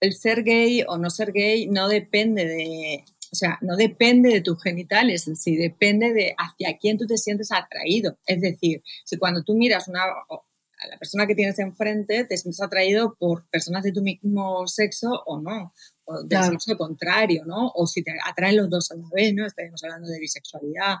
El 0.00 0.12
ser 0.12 0.42
gay 0.42 0.84
o 0.86 0.98
no 0.98 1.08
ser 1.08 1.32
gay 1.32 1.66
no 1.66 1.88
depende 1.88 2.44
de, 2.44 3.04
o 3.32 3.36
sea, 3.36 3.58
no 3.62 3.76
depende 3.76 4.30
de 4.30 4.42
tus 4.42 4.62
genitales 4.62 5.26
en 5.28 5.36
depende 5.56 6.12
de 6.12 6.34
hacia 6.36 6.76
quién 6.76 6.98
tú 6.98 7.06
te 7.06 7.16
sientes 7.16 7.52
atraído. 7.52 8.18
Es 8.26 8.40
decir, 8.40 8.82
si 9.04 9.16
cuando 9.16 9.42
tú 9.44 9.54
miras 9.54 9.88
una, 9.88 10.02
a 10.02 10.86
la 10.88 10.98
persona 10.98 11.26
que 11.26 11.34
tienes 11.34 11.58
enfrente, 11.58 12.24
te 12.24 12.36
sientes 12.36 12.60
atraído 12.60 13.14
por 13.18 13.48
personas 13.48 13.84
de 13.84 13.92
tu 13.92 14.02
mismo 14.02 14.66
sexo 14.66 15.22
o 15.24 15.40
no 15.40 15.72
o 16.04 16.22
del 16.22 16.44
sexo 16.44 16.76
contrario, 16.76 17.44
¿no? 17.46 17.72
O 17.74 17.86
si 17.86 18.02
te 18.02 18.12
atraen 18.24 18.56
los 18.56 18.70
dos 18.70 18.90
a 18.90 18.96
la 18.96 19.08
vez, 19.12 19.34
¿no? 19.34 19.46
Estaríamos 19.46 19.82
hablando 19.84 20.08
de 20.08 20.18
bisexualidad. 20.18 20.96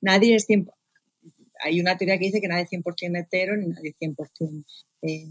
Nadie 0.00 0.36
es 0.36 0.48
100%, 0.48 0.72
hay 1.60 1.80
una 1.80 1.96
teoría 1.96 2.18
que 2.18 2.26
dice 2.26 2.40
que 2.40 2.48
nadie 2.48 2.64
es 2.64 2.70
100% 2.70 3.18
hetero 3.18 3.56
ni 3.56 3.66
nadie 3.66 3.90
es 3.90 3.96
100% 4.00 4.64
eh, 5.02 5.26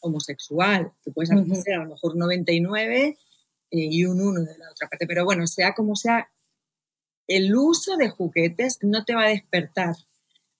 homosexual, 0.00 0.92
que 1.02 1.10
puedes 1.10 1.30
ser 1.62 1.74
a 1.74 1.84
lo 1.84 1.90
mejor 1.90 2.16
99 2.16 3.06
eh, 3.06 3.16
y 3.70 4.04
un 4.04 4.20
1 4.20 4.40
de 4.42 4.58
la 4.58 4.70
otra 4.70 4.88
parte, 4.88 5.06
pero 5.06 5.24
bueno, 5.24 5.46
sea 5.46 5.74
como 5.74 5.96
sea, 5.96 6.28
el 7.26 7.54
uso 7.56 7.96
de 7.96 8.08
juguetes 8.08 8.78
no 8.82 9.04
te 9.04 9.14
va 9.14 9.24
a 9.24 9.28
despertar 9.28 9.96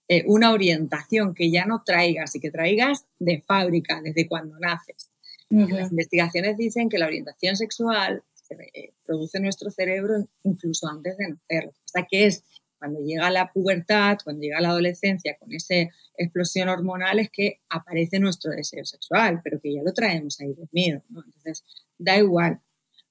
eh, 0.09 0.25
una 0.27 0.53
orientación 0.53 1.35
que 1.35 1.51
ya 1.51 1.65
no 1.65 1.83
traigas 1.85 2.35
y 2.35 2.41
que 2.41 2.51
traigas 2.51 3.07
de 3.19 3.43
fábrica 3.47 4.01
desde 4.03 4.29
cuando 4.29 4.59
naces. 4.59 5.06
Las 5.49 5.91
investigaciones 5.91 6.57
dicen 6.57 6.89
que 6.89 6.99
la 6.99 7.07
orientación 7.07 7.57
sexual 7.57 8.23
se 8.35 8.55
eh, 8.55 8.95
produce 9.05 9.39
en 9.39 9.45
nuestro 9.45 9.71
cerebro 9.71 10.29
incluso 10.43 10.89
antes 10.89 11.17
de 11.17 11.29
nacer. 11.29 11.69
O 11.69 11.89
sea, 11.89 12.07
que 12.09 12.27
es 12.27 12.45
cuando 12.79 13.01
llega 13.01 13.31
la 13.31 13.53
pubertad, 13.53 14.19
cuando 14.23 14.43
llega 14.43 14.61
la 14.61 14.71
adolescencia, 14.71 15.37
con 15.39 15.53
esa 15.53 15.75
explosión 16.17 16.69
hormonal, 16.69 17.19
es 17.19 17.31
que 17.31 17.61
aparece 17.69 18.19
nuestro 18.19 18.51
deseo 18.53 18.85
sexual, 18.85 19.41
pero 19.43 19.61
que 19.61 19.75
ya 19.75 19.83
lo 19.83 19.93
traemos 19.93 20.41
ahí 20.41 20.53
dormido. 20.53 21.03
Entonces, 21.09 21.65
da 21.99 22.19
igual. 22.19 22.61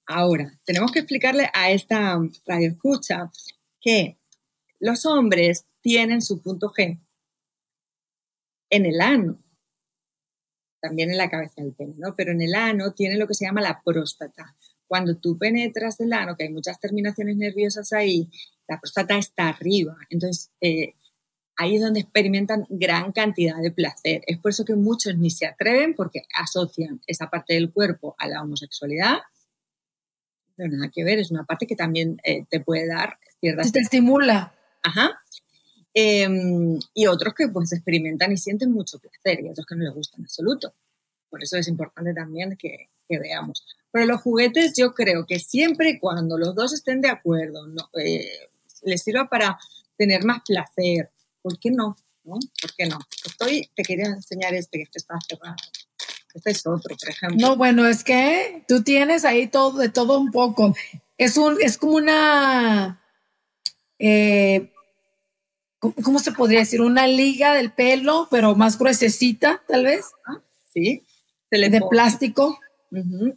Ahora, 0.06 0.60
tenemos 0.66 0.92
que 0.92 1.00
explicarle 1.00 1.50
a 1.54 1.72
esta 1.72 2.20
radio 2.46 2.70
escucha 2.70 3.32
que 3.82 4.18
los 4.80 5.06
hombres 5.06 5.66
tienen 5.82 6.22
su 6.22 6.42
punto 6.42 6.72
G 6.72 7.00
en 8.70 8.86
el 8.86 9.02
ano 9.02 9.40
también 10.86 11.10
en 11.10 11.18
la 11.18 11.30
cabeza 11.30 11.64
del 11.64 11.74
pene, 11.74 11.96
¿no? 11.98 12.16
Pero 12.16 12.32
en 12.32 12.42
el 12.42 12.54
ano 12.54 12.94
tiene 12.94 13.18
lo 13.18 13.28
que 13.28 13.34
se 13.34 13.46
llama 13.46 13.62
la 13.62 13.82
próstata. 13.84 14.56
Cuando 14.88 15.18
tú 15.18 15.36
penetras 15.38 16.00
el 16.00 16.14
ano, 16.14 16.36
que 16.38 16.44
hay 16.44 16.54
muchas 16.54 16.80
terminaciones 16.80 17.38
nerviosas 17.38 17.92
ahí, 17.92 18.30
la 18.68 18.80
próstata 18.80 19.18
está 19.18 19.50
arriba. 19.50 19.98
Entonces, 20.12 20.52
eh, 20.62 20.94
ahí 21.58 21.76
es 21.76 21.82
donde 21.82 22.02
experimentan 22.02 22.68
gran 22.70 23.12
cantidad 23.12 23.60
de 23.60 23.72
placer. 23.72 24.22
Es 24.28 24.38
por 24.38 24.52
eso 24.52 24.64
que 24.64 24.76
muchos 24.76 25.18
ni 25.18 25.32
se 25.32 25.48
atreven 25.48 25.96
porque 25.96 26.28
asocian 26.36 27.02
esa 27.08 27.32
parte 27.32 27.56
del 27.56 27.72
cuerpo 27.72 28.16
a 28.20 28.28
la 28.28 28.44
homosexualidad. 28.44 29.18
Pero 30.56 30.70
nada 30.72 30.92
que 30.94 31.04
ver, 31.04 31.18
es 31.18 31.32
una 31.32 31.46
parte 31.46 31.66
que 31.66 31.76
también 31.76 32.22
eh, 32.24 32.46
te 32.48 32.60
puede 32.60 32.88
dar 32.88 33.18
ciertas... 33.40 33.72
Te 33.72 33.80
estimula. 33.80 34.54
Ajá. 34.84 35.20
Em, 35.98 36.78
y 36.94 37.08
otros 37.08 37.34
que 37.34 37.48
pues 37.48 37.72
experimentan 37.72 38.30
y 38.34 38.36
sienten 38.36 38.74
mucho 38.74 39.00
placer 39.00 39.46
y 39.46 39.50
otros 39.50 39.66
que 39.66 39.76
no 39.76 39.86
les 39.86 39.94
gustan 39.94 40.20
en 40.20 40.26
absoluto. 40.26 40.74
Por 41.30 41.42
eso 41.42 41.56
es 41.56 41.70
importante 41.70 42.14
también 42.14 42.58
que, 42.58 42.90
veamos. 43.08 43.64
Pero 43.92 44.06
los 44.06 44.22
juguetes 44.22 44.74
yo 44.76 44.94
creo 44.94 45.26
que 45.26 45.40
siempre 45.40 45.92
y 45.92 46.00
cuando 46.00 46.38
los 46.38 46.54
dos 46.54 46.74
estén 46.74 47.00
de 47.00 47.08
acuerdo, 47.08 47.66
no, 47.68 47.90
eh, 47.98 48.50
les 48.84 49.04
sirva 49.04 49.30
para 49.30 49.58
tener 49.96 50.26
más 50.26 50.42
placer, 50.46 51.12
¿por 51.42 51.58
qué 51.60 51.72
no? 51.72 51.96
¿no? 52.26 52.40
¿Por 52.62 52.76
qué 52.76 52.88
no? 52.88 53.00
Estoy, 53.26 53.70
te 53.74 53.84
quería 53.84 54.08
enseñar 54.08 54.54
este, 54.54 54.80
que 54.80 54.84
este 54.84 54.98
está 54.98 55.16
cerrado. 55.26 55.56
Este 56.34 56.52
es 56.52 56.68
otro, 56.68 56.94
por 56.98 57.10
ejemplo. 57.10 57.38
No, 57.40 57.56
bueno, 57.56 57.88
es 57.88 58.04
que 58.04 58.66
tú 58.68 58.84
tienes 58.84 59.24
ahí 59.24 59.48
todo, 59.48 59.78
de 59.78 59.88
todo 59.88 60.20
un 60.20 60.32
poco. 60.32 60.76
Es, 61.18 61.38
un, 61.38 61.58
es 61.62 61.78
como 61.78 61.94
una, 61.94 63.02
eh, 64.00 64.74
¿cómo 66.04 66.20
se 66.20 66.32
podría 66.32 66.60
decir? 66.60 66.82
Una 66.82 67.08
liga 67.08 67.54
del 67.54 67.72
pelo, 67.72 68.28
pero 68.32 68.56
más 68.56 68.78
gruesecita, 68.78 69.64
tal 69.68 69.86
vez. 69.86 70.06
Sí. 70.74 71.04
de 71.52 71.82
plástico. 71.90 72.60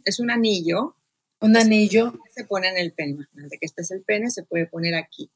Es 0.05 0.19
un 0.19 0.31
anillo. 0.31 0.95
Un 1.41 1.55
anillo. 1.57 2.13
Se 2.35 2.45
pone 2.45 2.69
en 2.69 2.77
el 2.77 2.93
pene. 2.93 3.11
Imagínate 3.11 3.57
que 3.59 3.65
este 3.65 3.81
es 3.81 3.91
el 3.91 4.03
pene, 4.03 4.29
se 4.29 4.43
puede 4.43 4.65
poner 4.67 4.95
aquí. 4.95 5.31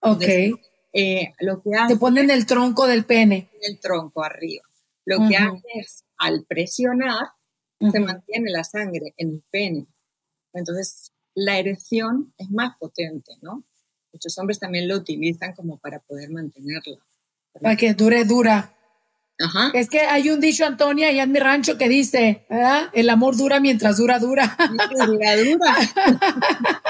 Ok. 0.00 0.24
Eh, 0.92 1.32
lo 1.40 1.62
que 1.62 1.74
hace, 1.74 1.94
se 1.94 2.00
pone 2.00 2.20
en 2.20 2.30
el 2.30 2.46
tronco 2.46 2.86
del 2.86 3.04
pene. 3.04 3.50
En 3.60 3.72
el 3.72 3.80
tronco 3.80 4.24
arriba. 4.24 4.62
Lo 5.04 5.28
que 5.28 5.36
hace 5.36 5.62
es, 5.74 6.04
al 6.16 6.44
presionar, 6.44 7.28
se 7.80 8.00
mantiene 8.00 8.50
la 8.50 8.64
sangre 8.64 9.14
en 9.16 9.30
el 9.30 9.44
pene. 9.50 9.86
Entonces, 10.52 11.12
la 11.34 11.58
erección 11.58 12.34
es 12.36 12.50
más 12.50 12.76
potente, 12.78 13.32
¿no? 13.40 13.64
Muchos 14.12 14.38
hombres 14.38 14.58
también 14.58 14.88
lo 14.88 14.96
utilizan 14.96 15.52
como 15.54 15.78
para 15.78 16.00
poder 16.00 16.30
mantenerla. 16.30 16.98
Para 17.60 17.76
que 17.76 17.94
dure, 17.94 18.24
dura. 18.24 18.74
Ajá. 19.40 19.70
Es 19.72 19.88
que 19.88 20.00
hay 20.00 20.30
un 20.30 20.40
dicho, 20.40 20.64
Antonia, 20.64 21.08
allá 21.08 21.22
en 21.22 21.32
mi 21.32 21.38
rancho 21.38 21.78
que 21.78 21.88
dice, 21.88 22.44
el 22.92 23.08
amor 23.08 23.36
dura 23.36 23.60
mientras 23.60 23.98
dura, 23.98 24.18
dura. 24.18 24.56
Dura, 25.06 25.36
dura. 25.36 25.76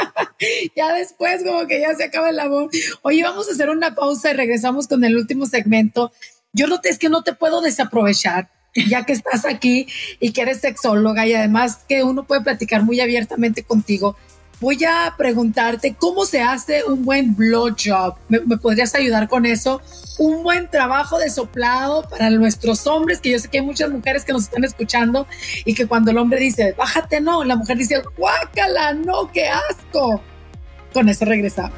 ya 0.76 0.94
después 0.94 1.44
como 1.44 1.66
que 1.66 1.80
ya 1.80 1.94
se 1.94 2.04
acaba 2.04 2.30
el 2.30 2.40
amor. 2.40 2.70
Oye, 3.02 3.22
vamos 3.22 3.48
a 3.48 3.52
hacer 3.52 3.68
una 3.68 3.94
pausa 3.94 4.30
y 4.30 4.34
regresamos 4.34 4.88
con 4.88 5.04
el 5.04 5.16
último 5.16 5.46
segmento. 5.46 6.12
Yo 6.52 6.66
no 6.66 6.80
te, 6.80 6.88
es 6.88 6.98
que 6.98 7.10
no 7.10 7.22
te 7.22 7.34
puedo 7.34 7.60
desaprovechar 7.60 8.48
ya 8.86 9.04
que 9.04 9.12
estás 9.12 9.44
aquí 9.44 9.88
y 10.20 10.32
que 10.32 10.42
eres 10.42 10.60
sexóloga 10.60 11.26
y 11.26 11.34
además 11.34 11.80
que 11.88 12.02
uno 12.02 12.26
puede 12.26 12.42
platicar 12.42 12.82
muy 12.82 13.00
abiertamente 13.00 13.62
contigo 13.62 14.16
voy 14.60 14.82
a 14.84 15.14
preguntarte 15.16 15.94
cómo 15.94 16.24
se 16.24 16.40
hace 16.40 16.84
un 16.84 17.04
buen 17.04 17.36
blowjob. 17.36 18.16
¿Me, 18.28 18.40
¿Me, 18.40 18.56
podrías 18.56 18.94
ayudar 18.94 19.28
con 19.28 19.46
eso? 19.46 19.80
Un 20.18 20.42
buen 20.42 20.68
trabajo 20.68 21.18
de 21.18 21.30
soplado 21.30 22.02
para 22.08 22.30
nuestros 22.30 22.86
hombres, 22.86 23.20
que 23.20 23.30
yo 23.30 23.38
sé 23.38 23.48
que 23.48 23.58
hay 23.58 23.64
muchas 23.64 23.90
mujeres 23.90 24.24
que 24.24 24.32
nos 24.32 24.44
están 24.44 24.64
escuchando 24.64 25.26
y 25.64 25.74
que 25.74 25.86
cuando 25.86 26.10
el 26.10 26.18
hombre 26.18 26.40
dice, 26.40 26.74
bájate, 26.76 27.20
no, 27.20 27.44
la 27.44 27.56
mujer 27.56 27.76
dice, 27.76 28.02
guácala, 28.16 28.94
no, 28.94 29.30
qué 29.32 29.48
asco. 29.48 30.20
Con 30.92 31.08
eso 31.08 31.24
regresamos. 31.24 31.72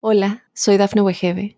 Hola, 0.00 0.44
soy 0.54 0.78
Dafne 0.78 1.02
Wegebe 1.02 1.57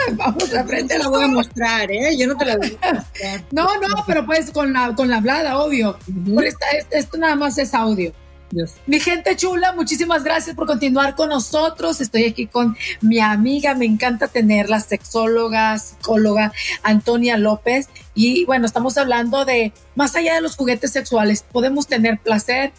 Vamos 0.12 0.54
a 0.54 0.60
aprender. 0.60 0.98
la 0.98 1.08
voy 1.08 1.24
a 1.24 1.28
mostrar, 1.28 1.90
¿eh? 1.90 2.16
Yo 2.16 2.26
no 2.26 2.36
te 2.36 2.44
la 2.44 2.56
voy 2.56 2.78
a 2.82 2.94
mostrar. 2.94 3.44
No, 3.52 3.66
no, 3.76 4.04
pero 4.06 4.24
pues 4.26 4.50
con 4.50 4.72
la, 4.72 4.94
con 4.94 5.08
la 5.08 5.18
hablada, 5.18 5.58
obvio. 5.58 5.98
esto 6.90 7.18
nada 7.18 7.36
más 7.36 7.58
es 7.58 7.74
audio. 7.74 8.12
Mi 8.86 8.98
gente 8.98 9.36
chula, 9.36 9.72
muchísimas 9.72 10.24
gracias 10.24 10.56
por 10.56 10.66
continuar 10.66 11.14
con 11.14 11.28
nosotros. 11.28 12.00
Estoy 12.00 12.24
aquí 12.24 12.46
con 12.46 12.76
mi 13.00 13.20
amiga, 13.20 13.74
me 13.74 13.84
encanta 13.84 14.26
tenerla, 14.26 14.80
sexóloga, 14.80 15.78
psicóloga, 15.78 16.52
Antonia 16.82 17.36
López. 17.36 17.88
Y 18.14 18.44
bueno, 18.46 18.66
estamos 18.66 18.98
hablando 18.98 19.44
de, 19.44 19.72
más 19.94 20.16
allá 20.16 20.34
de 20.34 20.40
los 20.40 20.56
juguetes 20.56 20.90
sexuales, 20.90 21.44
podemos 21.52 21.86
tener 21.86 22.18
placer 22.18 22.72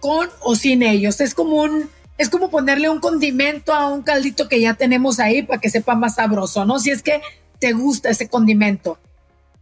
con 0.00 0.28
o 0.40 0.54
sin 0.54 0.82
ellos. 0.82 1.20
Es 1.20 1.34
como 1.34 1.56
un, 1.56 1.90
es 2.16 2.28
como 2.28 2.50
ponerle 2.50 2.88
un 2.88 3.00
condimento 3.00 3.72
a 3.72 3.88
un 3.88 4.02
caldito 4.02 4.48
que 4.48 4.60
ya 4.60 4.74
tenemos 4.74 5.18
ahí 5.18 5.42
para 5.42 5.60
que 5.60 5.70
sepa 5.70 5.94
más 5.94 6.16
sabroso, 6.16 6.64
¿no? 6.64 6.78
Si 6.78 6.90
es 6.90 7.02
que 7.02 7.20
te 7.58 7.72
gusta 7.72 8.10
ese 8.10 8.28
condimento. 8.28 8.98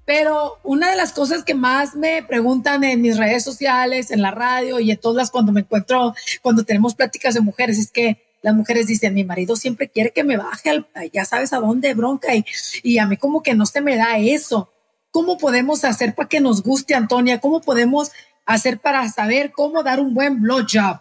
Pero 0.05 0.59
una 0.65 0.91
de 0.91 0.97
las 0.97 1.13
cosas 1.13 1.45
que 1.45 1.55
más 1.55 1.95
me 1.95 2.23
preguntan 2.23 2.83
en 2.85 3.01
mis 3.01 3.17
redes 3.17 3.45
sociales, 3.45 4.11
en 4.11 4.21
la 4.21 4.33
radio 4.33 4.81
y 4.81 4.91
en 4.91 4.99
todas 4.99 5.31
cuando 5.31 5.53
me 5.53 5.61
encuentro, 5.61 6.15
cuando 6.43 6.65
tenemos 6.65 6.95
pláticas 6.95 7.35
de 7.35 7.41
mujeres, 7.41 7.79
es 7.79 7.91
que 7.91 8.21
las 8.43 8.55
mujeres 8.55 8.89
dicen, 8.89 9.15
mi 9.15 9.23
marido 9.23 9.55
siempre 9.55 9.89
quiere 9.89 10.11
que 10.11 10.25
me 10.25 10.37
baje, 10.37 10.71
al, 10.71 10.89
ya 11.13 11.25
sabes 11.25 11.53
a 11.53 11.61
dónde, 11.61 11.95
bronca, 11.95 12.35
y, 12.35 12.45
y 12.83 12.99
a 12.99 13.07
mí 13.07 13.17
como 13.17 13.43
que 13.43 13.55
no 13.55 13.67
se 13.67 13.81
me 13.81 13.97
da 13.97 14.19
eso. 14.19 14.73
¿Cómo 15.13 15.39
podemos 15.39 15.85
hacer 15.85 16.15
para 16.17 16.29
que 16.29 16.41
nos 16.41 16.63
guste, 16.63 16.95
Antonia? 16.95 17.39
¿Cómo 17.39 17.61
podemos 17.61 18.11
hacer 18.45 18.81
para 18.81 19.09
saber 19.09 19.53
cómo 19.53 19.85
dar 19.85 20.01
un 20.01 20.15
buen 20.15 20.41
blowjob? 20.41 21.01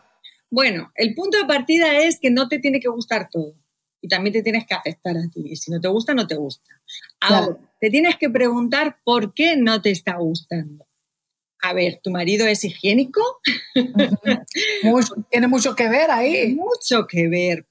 Bueno, 0.51 0.91
el 0.95 1.15
punto 1.15 1.37
de 1.37 1.45
partida 1.45 1.97
es 1.97 2.19
que 2.19 2.29
no 2.29 2.49
te 2.49 2.59
tiene 2.59 2.81
que 2.81 2.89
gustar 2.89 3.29
todo 3.31 3.55
y 4.01 4.09
también 4.09 4.33
te 4.33 4.43
tienes 4.43 4.65
que 4.67 4.75
aceptar 4.75 5.15
a 5.17 5.29
ti. 5.33 5.45
Y 5.45 5.55
si 5.55 5.71
no 5.71 5.79
te 5.79 5.87
gusta, 5.87 6.13
no 6.13 6.27
te 6.27 6.35
gusta. 6.35 6.69
Ahora, 7.21 7.57
te 7.79 7.89
tienes 7.89 8.17
que 8.17 8.29
preguntar 8.29 8.97
por 9.03 9.33
qué 9.33 9.55
no 9.55 9.81
te 9.81 9.91
está 9.91 10.17
gustando. 10.17 10.85
A 11.63 11.73
ver, 11.73 12.01
¿tu 12.03 12.11
marido 12.11 12.47
es 12.47 12.65
higiénico? 12.65 13.21
tiene 15.29 15.47
mucho 15.47 15.75
que 15.75 15.87
ver 15.87 16.11
ahí. 16.11 16.55
Mucho 16.55 17.07
que 17.07 17.29
ver. 17.29 17.67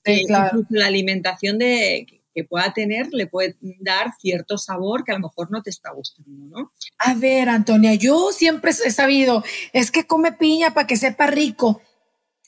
La 0.70 0.86
alimentación 0.86 1.58
de, 1.58 2.06
que 2.34 2.44
pueda 2.44 2.72
tener 2.72 3.08
le 3.12 3.26
puede 3.26 3.56
dar 3.80 4.12
cierto 4.18 4.56
sabor 4.58 5.04
que 5.04 5.12
a 5.12 5.16
lo 5.16 5.28
mejor 5.28 5.50
no 5.50 5.62
te 5.62 5.70
está 5.70 5.90
gustando, 5.92 6.46
¿no? 6.46 6.72
A 6.98 7.14
ver, 7.14 7.48
Antonia, 7.48 7.94
yo 7.94 8.30
siempre 8.32 8.70
he 8.70 8.90
sabido, 8.90 9.42
es 9.72 9.90
que 9.90 10.06
come 10.06 10.32
piña 10.32 10.72
para 10.72 10.86
que 10.86 10.96
sepa 10.96 11.26
rico 11.26 11.82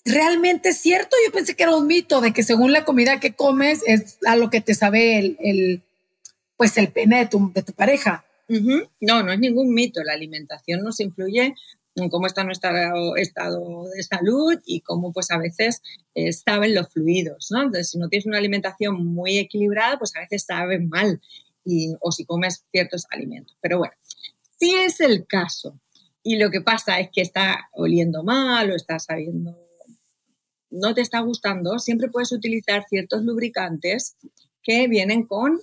realmente 0.04 0.70
es 0.70 0.78
cierto. 0.78 1.16
Yo 1.26 1.32
pensé 1.32 1.54
que 1.54 1.62
era 1.62 1.76
un 1.76 1.86
mito 1.86 2.20
de 2.20 2.32
que 2.32 2.42
según 2.42 2.72
la 2.72 2.84
comida 2.84 3.20
que 3.20 3.34
comes 3.34 3.82
es 3.86 4.18
a 4.26 4.36
lo 4.36 4.50
que 4.50 4.60
te 4.60 4.74
sabe 4.74 5.18
el, 5.18 5.82
pues 6.56 6.76
el 6.78 6.88
pene 6.88 7.18
de 7.18 7.26
tu, 7.26 7.52
pareja. 7.74 8.24
No, 8.48 9.22
no 9.22 9.32
es 9.32 9.38
ningún 9.38 9.72
mito. 9.72 10.02
La 10.02 10.12
alimentación 10.12 10.82
nos 10.82 11.00
influye 11.00 11.54
en 11.94 12.08
cómo 12.08 12.26
está 12.26 12.44
nuestro 12.44 13.16
estado 13.16 13.84
de 13.94 14.02
salud 14.02 14.58
y 14.64 14.80
cómo 14.80 15.12
pues 15.12 15.30
a 15.30 15.38
veces 15.38 15.82
eh, 16.14 16.32
saben 16.32 16.74
los 16.74 16.88
fluidos, 16.88 17.48
¿no? 17.50 17.62
Entonces, 17.62 17.90
si 17.90 17.98
no 17.98 18.08
tienes 18.08 18.26
una 18.26 18.38
alimentación 18.38 19.04
muy 19.06 19.38
equilibrada, 19.38 19.98
pues 19.98 20.16
a 20.16 20.20
veces 20.20 20.44
saben 20.44 20.88
mal 20.88 21.20
y, 21.64 21.94
o 22.00 22.10
si 22.12 22.24
comes 22.24 22.64
ciertos 22.70 23.06
alimentos. 23.10 23.56
Pero 23.60 23.78
bueno, 23.78 23.94
si 24.58 24.74
es 24.74 25.00
el 25.00 25.26
caso 25.26 25.78
y 26.22 26.36
lo 26.36 26.50
que 26.50 26.60
pasa 26.60 27.00
es 27.00 27.10
que 27.10 27.20
está 27.20 27.68
oliendo 27.72 28.22
mal 28.22 28.70
o 28.70 28.76
está 28.76 28.98
sabiendo 28.98 29.62
no 30.72 30.94
te 30.94 31.02
está 31.02 31.20
gustando, 31.20 31.78
siempre 31.78 32.08
puedes 32.08 32.32
utilizar 32.32 32.85
ciertos 32.88 33.22
lubricantes 33.22 34.16
que 34.62 34.88
vienen 34.88 35.26
con, 35.26 35.61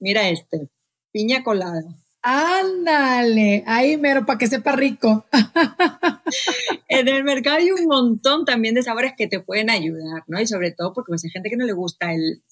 mira 0.00 0.28
este, 0.28 0.68
piña 1.12 1.44
colada. 1.44 1.84
Ándale, 2.22 3.62
ahí 3.66 3.96
mero 3.96 4.26
para 4.26 4.38
que 4.38 4.48
sepa 4.48 4.72
rico. 4.72 5.26
en 6.88 7.06
el 7.06 7.22
mercado 7.22 7.58
hay 7.58 7.70
un 7.70 7.86
montón 7.86 8.44
también 8.44 8.74
de 8.74 8.82
sabores 8.82 9.12
que 9.16 9.28
te 9.28 9.38
pueden 9.38 9.70
ayudar, 9.70 10.24
¿no? 10.26 10.40
Y 10.40 10.46
sobre 10.48 10.72
todo 10.72 10.92
porque 10.92 11.10
pues, 11.10 11.24
hay 11.24 11.30
gente 11.30 11.50
que 11.50 11.56
no 11.56 11.66
le 11.66 11.72
gusta 11.72 12.12
el, 12.12 12.42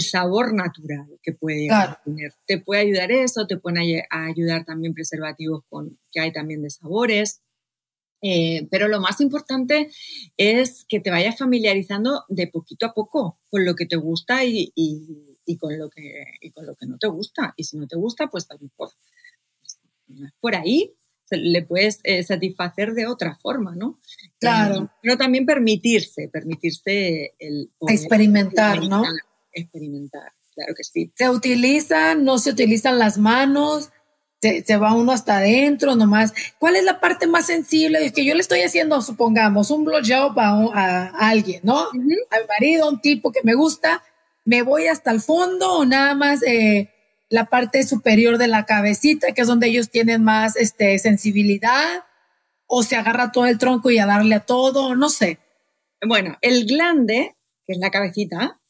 sabor 0.00 0.52
natural 0.52 1.06
que 1.22 1.32
puede 1.32 1.68
tener. 2.04 2.32
Te 2.46 2.58
puede 2.58 2.80
ayudar 2.82 3.12
eso, 3.12 3.46
te 3.46 3.56
pueden 3.56 3.78
ayudar 4.10 4.64
también 4.64 4.94
preservativos 4.94 5.62
con, 5.68 5.96
que 6.10 6.20
hay 6.20 6.32
también 6.32 6.62
de 6.62 6.70
sabores. 6.70 7.40
Eh, 8.20 8.66
pero 8.70 8.88
lo 8.88 9.00
más 9.00 9.20
importante 9.20 9.90
es 10.36 10.84
que 10.88 11.00
te 11.00 11.10
vayas 11.10 11.38
familiarizando 11.38 12.24
de 12.28 12.48
poquito 12.48 12.86
a 12.86 12.94
poco 12.94 13.38
con 13.48 13.64
lo 13.64 13.74
que 13.74 13.86
te 13.86 13.96
gusta 13.96 14.44
y, 14.44 14.72
con, 15.58 15.78
lo 15.78 15.88
que, 15.88 16.24
con 16.54 16.66
lo 16.66 16.74
que 16.74 16.86
no 16.86 16.98
te 16.98 17.08
gusta. 17.08 17.54
Y 17.56 17.64
si 17.64 17.76
no 17.76 17.86
te 17.86 17.96
gusta, 17.96 18.28
pues 18.28 18.50
a 18.50 18.54
lo 18.54 18.60
mejor 18.60 18.90
por 20.40 20.54
ahí. 20.54 20.94
le 21.30 21.62
puedes 21.62 22.00
eh, 22.04 22.22
satisfacer 22.22 22.94
de 22.94 23.06
otra 23.06 23.36
forma, 23.36 23.76
¿no? 23.76 24.00
Claro. 24.40 24.84
Eh, 24.84 24.88
pero 25.02 25.18
también 25.18 25.44
permitirse, 25.44 26.28
permitirse 26.28 27.34
el... 27.38 27.70
experimentar, 27.86 28.82
¿no? 28.84 29.04
Experimentar, 29.52 30.32
claro 30.54 30.74
que 30.74 30.84
sí. 30.84 31.12
Se 31.14 31.28
utilizan, 31.28 32.24
no 32.24 32.38
se 32.38 32.50
utilizan 32.50 32.98
las 32.98 33.18
manos, 33.18 33.90
se, 34.40 34.76
va 34.76 34.94
uno 34.94 35.12
hasta 35.12 35.38
adentro 35.38 35.96
nomás. 35.96 36.32
¿Cuál 36.58 36.76
es 36.76 36.84
la 36.84 37.00
parte 37.00 37.26
más 37.26 37.46
sensible? 37.46 38.04
Es 38.04 38.12
que 38.12 38.24
yo 38.24 38.34
le 38.34 38.40
estoy 38.40 38.60
haciendo, 38.60 39.02
supongamos, 39.02 39.70
un 39.70 39.84
blowjob 39.84 40.38
a, 40.38 40.70
a, 40.74 41.28
alguien, 41.28 41.60
¿no? 41.64 41.78
A 41.78 41.92
mi 41.94 42.14
marido, 42.48 42.84
a 42.84 42.90
un 42.90 43.00
tipo 43.00 43.32
que 43.32 43.40
me 43.42 43.54
gusta, 43.54 44.02
me 44.44 44.62
voy 44.62 44.86
hasta 44.86 45.10
el 45.10 45.20
fondo 45.20 45.78
o 45.78 45.84
nada 45.84 46.14
más 46.14 46.42
eh, 46.42 46.90
la 47.28 47.46
parte 47.46 47.84
superior 47.84 48.38
de 48.38 48.48
la 48.48 48.64
cabecita, 48.64 49.32
que 49.32 49.42
es 49.42 49.46
donde 49.46 49.68
ellos 49.68 49.90
tienen 49.90 50.22
más 50.22 50.56
este, 50.56 50.98
sensibilidad, 50.98 52.04
o 52.66 52.82
se 52.82 52.96
agarra 52.96 53.32
todo 53.32 53.46
el 53.46 53.58
tronco 53.58 53.90
y 53.90 53.98
a 53.98 54.06
darle 54.06 54.36
a 54.36 54.40
todo, 54.40 54.94
no 54.94 55.08
sé. 55.08 55.38
Bueno, 56.06 56.36
el 56.42 56.66
glande, 56.66 57.34
que 57.66 57.72
es 57.72 57.78
la 57.78 57.90
cabecita, 57.90 58.60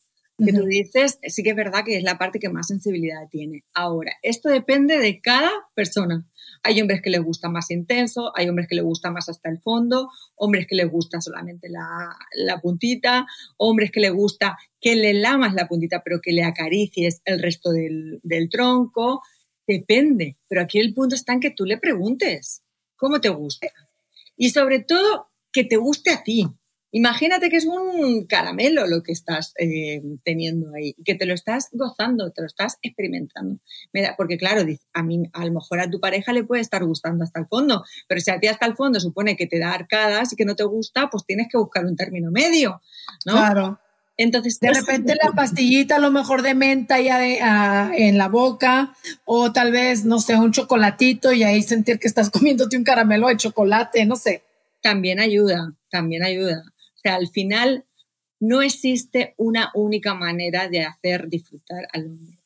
que 0.45 0.53
tú 0.53 0.65
dices, 0.65 1.19
sí 1.23 1.43
que 1.43 1.51
es 1.51 1.57
verdad 1.57 1.85
que 1.85 1.97
es 1.97 2.03
la 2.03 2.17
parte 2.17 2.39
que 2.39 2.49
más 2.49 2.69
sensibilidad 2.69 3.29
tiene. 3.31 3.65
Ahora, 3.75 4.13
esto 4.23 4.49
depende 4.49 4.99
de 4.99 5.21
cada 5.21 5.51
persona. 5.75 6.27
Hay 6.63 6.81
hombres 6.81 7.03
que 7.03 7.11
les 7.11 7.23
gusta 7.23 7.49
más 7.49 7.71
intenso, 7.71 8.33
hay 8.37 8.49
hombres 8.49 8.69
que 8.69 8.77
les 8.77 8.85
gusta 8.85 9.11
más 9.11 9.29
hasta 9.29 9.51
el 9.51 9.59
fondo, 9.59 10.11
hombres 10.37 10.67
que 10.67 10.77
les 10.77 10.91
gusta 10.91 11.21
solamente 11.21 11.69
la, 11.69 12.17
la 12.35 12.61
puntita, 12.61 13.27
hombres 13.57 13.91
que 13.91 14.01
les 14.01 14.13
gusta 14.13 14.57
que 14.81 14.95
le 14.95 15.13
lamas 15.13 15.55
la 15.55 15.67
puntita 15.67 16.03
pero 16.05 16.21
que 16.21 16.33
le 16.33 16.45
acaricies 16.45 17.21
el 17.25 17.43
resto 17.43 17.73
del, 17.73 18.21
del 18.23 18.49
tronco. 18.49 19.23
Depende, 19.67 20.39
pero 20.49 20.63
aquí 20.63 20.79
el 20.79 20.95
punto 20.95 21.15
está 21.15 21.33
en 21.33 21.41
que 21.41 21.51
tú 21.51 21.65
le 21.65 21.79
preguntes 21.79 22.63
cómo 22.97 23.21
te 23.21 23.29
gusta. 23.29 23.69
Y 24.37 24.51
sobre 24.51 24.81
todo, 24.81 25.29
que 25.53 25.65
te 25.65 25.77
guste 25.77 26.11
a 26.11 26.23
ti. 26.23 26.47
Imagínate 26.91 27.51
que 27.51 27.57
es 27.57 27.67
un 27.67 28.27
caramelo 28.27 28.87
lo 28.87 29.03
que 29.03 29.13
estás 29.13 29.53
eh, 29.59 30.01
teniendo 30.25 30.73
ahí, 30.75 30.95
que 31.05 31.15
te 31.15 31.27
lo 31.27 31.35
estás 31.35 31.69
gozando, 31.73 32.31
te 32.31 32.41
lo 32.41 32.47
estás 32.47 32.79
experimentando. 32.81 33.61
Mira, 33.93 34.15
porque 34.17 34.39
claro, 34.39 34.65
a 34.95 35.03
mí 35.03 35.23
a 35.35 35.45
lo 35.45 35.53
mejor 35.53 35.81
a 35.81 35.91
tu 35.91 36.01
pareja 36.01 36.33
le 36.33 36.45
puede 36.45 36.63
estar 36.63 36.83
gustando 36.85 37.25
hasta 37.25 37.41
el 37.41 37.47
fondo, 37.47 37.85
pero 38.07 38.21
si 38.23 38.31
a 38.31 38.41
ti 38.41 38.47
hasta 38.47 38.65
el 38.65 38.75
fondo 38.75 39.01
supone 39.01 39.37
que 39.37 39.47
te 39.47 39.59
da 39.59 39.73
arcadas 39.73 40.33
y 40.33 40.37
que 40.37 40.47
no 40.47 40.57
te 40.57 40.65
gusta, 40.65 41.11
pues 41.11 41.27
tienes 41.27 41.49
que 41.51 41.59
buscar 41.59 41.85
un 41.85 41.95
término 41.95 42.31
medio, 42.31 42.81
¿no? 43.27 43.33
Claro. 43.33 43.79
Entonces, 44.17 44.59
de 44.59 44.73
repente 44.73 45.15
la 45.23 45.31
pastillita 45.31 45.97
a 45.97 46.01
lo 46.01 46.11
mejor 46.11 46.43
de 46.43 46.55
menta 46.55 47.01
ya 47.01 47.23
en 47.95 48.19
la 48.19 48.29
boca 48.29 48.95
o 49.25 49.53
tal 49.53 49.71
vez, 49.71 50.05
no 50.05 50.19
sé, 50.19 50.35
un 50.37 50.51
chocolatito 50.51 51.33
y 51.33 51.45
ahí 51.45 51.63
sentir 51.63 52.01
que 52.01 52.09
estás 52.09 52.31
comiéndote 52.31 52.77
un 52.77 52.83
caramelo 52.83 53.29
de 53.29 53.37
chocolate, 53.37 54.05
no 54.07 54.17
sé. 54.17 54.43
También 54.83 55.21
ayuda, 55.21 55.73
también 55.91 56.25
ayuda. 56.25 56.65
Sea, 57.09 57.15
al 57.15 57.29
final 57.29 57.87
no 58.39 58.61
existe 58.61 59.33
una 59.39 59.71
única 59.73 60.13
manera 60.13 60.69
de 60.69 60.83
hacer 60.83 61.31
disfrutar 61.31 61.89
al 61.95 62.09
hombre. 62.09 62.39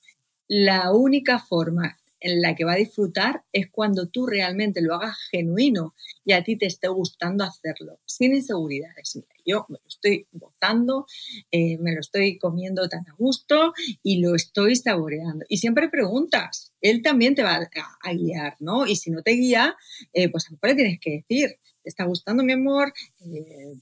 La 0.47 0.93
única 0.93 1.41
forma 1.41 1.99
en 2.21 2.41
la 2.41 2.55
que 2.55 2.65
va 2.65 2.75
a 2.75 2.77
disfrutar 2.77 3.43
es 3.53 3.69
cuando 3.73 4.07
tú 4.07 4.25
realmente 4.25 4.81
lo 4.81 4.95
hagas 4.95 5.17
genuino 5.33 5.97
y 6.25 6.35
a 6.35 6.45
ti 6.45 6.55
te 6.55 6.67
esté 6.67 6.87
gustando 6.87 7.43
hacerlo, 7.43 7.99
sin 8.07 8.37
inseguridades. 8.37 9.19
yo 9.45 9.67
me 9.69 9.79
lo 9.83 9.89
estoy 9.89 10.29
gozando, 10.31 11.07
eh, 11.51 11.77
me 11.79 11.93
lo 11.95 11.99
estoy 11.99 12.39
comiendo 12.39 12.89
tan 12.89 13.05
a 13.09 13.15
gusto 13.19 13.73
y 14.05 14.21
lo 14.21 14.37
estoy 14.37 14.77
saboreando. 14.77 15.45
Y 15.49 15.57
siempre 15.57 15.89
preguntas, 15.89 16.73
él 16.81 17.03
también 17.03 17.35
te 17.35 17.43
va 17.43 17.57
a, 17.57 18.13
guiar, 18.13 18.55
¿no? 18.61 18.87
Y 18.87 18.95
si 18.95 19.11
no 19.11 19.23
te 19.23 19.33
guía, 19.33 19.75
eh, 20.13 20.29
pues 20.29 20.47
a 20.47 20.53
lo 20.53 20.59
mejor 20.63 20.77
tienes 20.77 21.01
que 21.01 21.11
decir, 21.11 21.59
¿te 21.83 21.89
está 21.89 22.05
gustando 22.05 22.45
mi 22.45 22.53
amor? 22.53 22.93
Eh, 23.27 23.75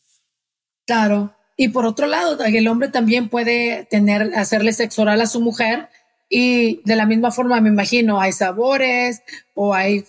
Claro. 0.91 1.33
Y 1.57 1.69
por 1.69 1.87
otro 1.87 2.09
lado, 2.09 2.37
el 2.45 2.67
hombre 2.67 2.89
también 2.89 3.29
puede 3.29 3.87
tener, 3.89 4.33
hacerle 4.35 4.73
sexo 4.73 5.03
oral 5.03 5.21
a 5.21 5.27
su 5.27 5.41
mujer 5.41 5.89
y 6.29 6.81
de 6.85 6.97
la 6.97 7.07
misma 7.07 7.31
forma, 7.31 7.61
me 7.61 7.69
imagino, 7.69 8.21
hay 8.21 8.33
sabores 8.33 9.23
o 9.55 9.73
hay 9.73 10.05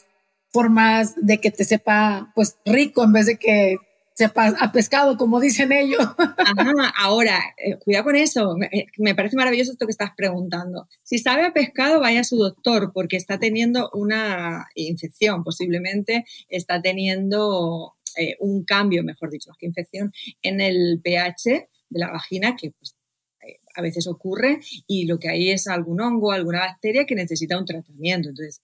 formas 0.52 1.14
de 1.18 1.38
que 1.40 1.52
te 1.52 1.66
sepa 1.66 2.32
pues 2.34 2.58
rico 2.66 3.04
en 3.04 3.14
vez 3.14 3.28
de 3.28 3.38
que 3.38 3.78
sepa 4.16 4.48
a 4.60 4.72
pescado, 4.72 5.18
como 5.18 5.40
dicen 5.40 5.72
ellos. 5.72 6.00
Ajá, 6.18 6.94
ahora, 6.98 7.40
eh, 7.58 7.78
cuidado 7.78 8.06
con 8.06 8.16
eso. 8.16 8.56
Eh, 8.72 8.88
me, 8.98 9.14
parece 9.14 9.36
maravilloso 9.36 9.74
esto 9.74 9.86
que 9.86 9.92
estás 9.92 10.14
preguntando. 10.18 10.88
Si 11.04 11.20
sabe 11.20 11.46
a 11.46 11.54
pescado, 11.54 12.00
vaya 12.00 12.22
a 12.22 12.24
su 12.24 12.38
doctor 12.38 12.92
porque 12.92 13.18
está 13.18 13.38
teniendo 13.38 13.92
una 13.94 14.68
infección, 14.74 15.44
posiblemente 15.44 16.26
está 16.50 16.82
teniendo 16.82 17.94
eh, 18.18 18.36
un 18.40 18.64
cambio, 18.64 19.04
mejor 19.04 19.30
dicho, 19.30 19.50
más 19.50 19.58
que 19.58 19.66
infección, 19.66 20.12
en 20.42 20.62
el 20.62 21.02
pH 21.04 21.70
de 21.90 22.00
la 22.00 22.12
vagina 22.12 22.56
que 22.56 22.72
pues, 22.72 22.96
eh, 23.48 23.60
a 23.76 23.82
veces 23.82 24.08
ocurre 24.08 24.60
y 24.88 25.06
lo 25.06 25.20
que 25.20 25.30
hay 25.30 25.50
es 25.50 25.68
algún 25.68 26.02
hongo, 26.02 26.32
alguna 26.32 26.60
bacteria 26.60 27.06
que 27.06 27.16
necesita 27.16 27.58
un 27.58 27.66
tratamiento. 27.66 28.30
Entonces, 28.30 28.62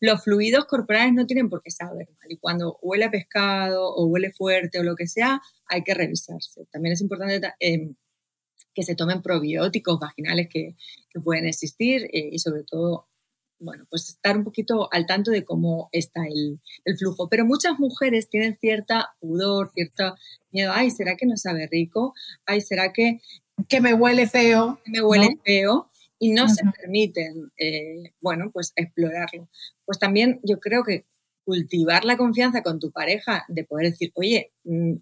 los 0.00 0.24
fluidos 0.24 0.66
corporales 0.66 1.14
no 1.14 1.26
tienen 1.26 1.48
por 1.48 1.62
qué 1.62 1.70
saber 1.70 2.08
y 2.28 2.38
cuando 2.38 2.78
huele 2.80 3.06
a 3.06 3.10
pescado 3.10 3.92
o 3.92 4.06
huele 4.06 4.32
fuerte 4.32 4.78
o 4.78 4.84
lo 4.84 4.94
que 4.94 5.06
sea, 5.06 5.40
hay 5.66 5.82
que 5.82 5.94
revisarse. 5.94 6.66
También 6.70 6.92
es 6.92 7.00
importante 7.00 7.40
em, 7.58 7.96
que 8.74 8.82
se 8.84 8.94
tomen 8.94 9.20
probióticos 9.22 9.98
vaginales 9.98 10.48
que, 10.48 10.76
pueden 11.24 11.46
existir 11.46 12.04
eh, 12.12 12.30
y 12.32 12.38
sobre 12.38 12.62
todo 12.62 13.08
bueno, 13.60 13.86
pues 13.90 14.08
estar 14.08 14.36
un 14.36 14.44
poquito 14.44 14.88
al 14.92 15.06
tanto 15.06 15.30
de 15.30 15.44
cómo 15.44 15.88
está 15.92 16.22
el, 16.26 16.60
flujo. 16.98 17.28
Pero 17.28 17.44
muchas 17.44 17.78
mujeres 17.78 18.28
tienen 18.28 18.58
cierta 18.58 19.14
pudor, 19.20 19.70
cierto 19.74 20.16
miedo. 20.50 20.72
Ay, 20.74 20.90
¿será 20.90 21.16
que 21.16 21.26
no 21.26 21.36
sabe 21.36 21.68
rico? 21.70 22.14
Ay, 22.46 22.60
¿será 22.60 22.92
que... 22.92 23.20
Que 23.68 23.80
me 23.80 23.92
huele 23.92 24.26
feo. 24.26 24.80
me 24.86 25.02
huele 25.02 25.38
feo. 25.44 25.90
Y 26.18 26.32
no 26.32 26.48
se 26.48 26.62
permiten, 26.78 27.50
eh, 27.56 28.12
bueno, 28.20 28.50
pues 28.52 28.72
explorarlo. 28.76 29.48
Pues 29.86 29.98
también 29.98 30.38
yo 30.42 30.60
creo 30.60 30.84
que 30.84 31.06
cultivar 31.44 32.04
la 32.04 32.18
confianza 32.18 32.62
con 32.62 32.78
tu 32.78 32.90
pareja 32.90 33.44
de 33.48 33.64
poder 33.64 33.90
decir, 33.90 34.12
oye, 34.14 34.52
mm, 34.64 34.96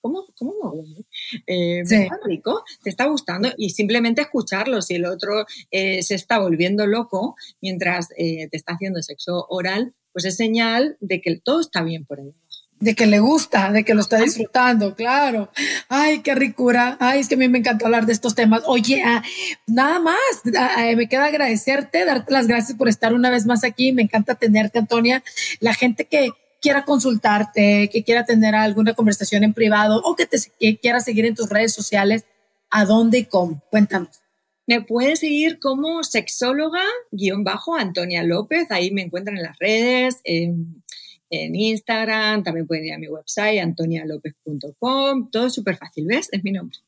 ¿cómo, 0.00 0.26
cómo 0.36 0.52
me 0.62 0.70
huele? 0.70 1.04
Eh, 1.46 1.80
está 1.80 2.18
rico? 2.24 2.64
¿Te 2.82 2.90
está 2.90 3.06
gustando? 3.06 3.48
Y 3.56 3.70
simplemente 3.70 4.22
escucharlo. 4.22 4.82
Si 4.82 4.94
el 4.94 5.06
otro 5.06 5.46
eh, 5.70 6.02
se 6.02 6.14
está 6.14 6.38
volviendo 6.38 6.86
loco 6.86 7.36
mientras 7.60 8.08
eh, 8.16 8.48
te 8.50 8.56
está 8.56 8.74
haciendo 8.74 9.02
sexo 9.02 9.46
oral, 9.48 9.94
pues 10.12 10.24
es 10.24 10.36
señal 10.36 10.96
de 11.00 11.20
que 11.20 11.36
todo 11.38 11.60
está 11.60 11.82
bien 11.82 12.04
por 12.04 12.20
ahí 12.20 12.34
de 12.78 12.94
que 12.94 13.06
le 13.06 13.20
gusta, 13.20 13.72
de 13.72 13.84
que 13.84 13.94
lo 13.94 14.00
está 14.00 14.18
disfrutando, 14.18 14.94
claro. 14.94 15.50
Ay, 15.88 16.20
qué 16.20 16.34
ricura. 16.34 16.96
Ay, 17.00 17.20
es 17.20 17.28
que 17.28 17.34
a 17.34 17.38
mí 17.38 17.48
me 17.48 17.58
encanta 17.58 17.86
hablar 17.86 18.06
de 18.06 18.12
estos 18.12 18.34
temas. 18.34 18.62
Oye, 18.66 19.02
ah, 19.04 19.22
nada 19.66 19.98
más, 19.98 20.16
ah, 20.58 20.84
me 20.94 21.08
queda 21.08 21.26
agradecerte, 21.26 22.04
darte 22.04 22.32
las 22.32 22.46
gracias 22.46 22.76
por 22.76 22.88
estar 22.88 23.14
una 23.14 23.30
vez 23.30 23.46
más 23.46 23.64
aquí. 23.64 23.92
Me 23.92 24.02
encanta 24.02 24.34
tenerte, 24.34 24.78
Antonia. 24.78 25.22
La 25.60 25.74
gente 25.74 26.04
que, 26.04 26.30
quiera 26.60 26.84
consultarte, 26.84 27.88
que 27.92 28.04
quiera 28.04 28.24
tener 28.24 28.54
alguna 28.54 28.94
conversación 28.94 29.44
en 29.44 29.54
privado 29.54 30.00
o 30.04 30.16
que 30.16 30.26
te 30.26 30.38
quiera 30.80 31.00
seguir 31.00 31.26
en 31.26 31.34
tus 31.34 31.48
redes 31.48 31.72
sociales, 31.72 32.24
¿a 32.70 32.84
dónde 32.84 33.18
y 33.18 33.24
cómo? 33.24 33.62
Cuéntanos. 33.70 34.20
Me 34.66 34.80
puedes 34.80 35.20
seguir 35.20 35.60
como 35.60 36.02
sexóloga, 36.02 36.82
guion 37.12 37.44
bajo, 37.44 37.76
Antonia 37.76 38.24
López. 38.24 38.66
Ahí 38.70 38.90
me 38.90 39.02
encuentran 39.02 39.36
en 39.36 39.44
las 39.44 39.58
redes, 39.58 40.20
en, 40.24 40.82
Instagram. 41.30 42.42
También 42.42 42.66
pueden 42.66 42.86
ir 42.86 42.94
a 42.94 42.98
mi 42.98 43.06
website, 43.08 43.60
antonialopez.com. 43.60 45.30
Todo 45.30 45.50
súper 45.50 45.76
fácil, 45.76 46.06
¿ves? 46.06 46.28
Es 46.32 46.42
mi 46.42 46.50
nombre. 46.50 46.78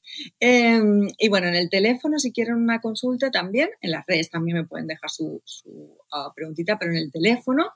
Em, 0.41 1.09
y 1.19 1.29
bueno, 1.29 1.49
en 1.49 1.55
el 1.55 1.71
teléfono, 1.71 2.19
si 2.19 2.33
quieren 2.33 2.55
una 2.55 2.81
consulta 2.81 3.31
también, 3.31 3.69
en 3.81 3.93
las 3.93 4.05
redes 4.07 4.31
también 4.31 4.57
me 4.57 4.65
pueden 4.65 4.87
dejar 4.87 5.11
su, 5.11 5.43
ah, 6.13 6.33
preguntita, 6.35 6.79
pero 6.79 6.93
en 6.93 6.99
el 6.99 7.13
teléfono 7.13 7.73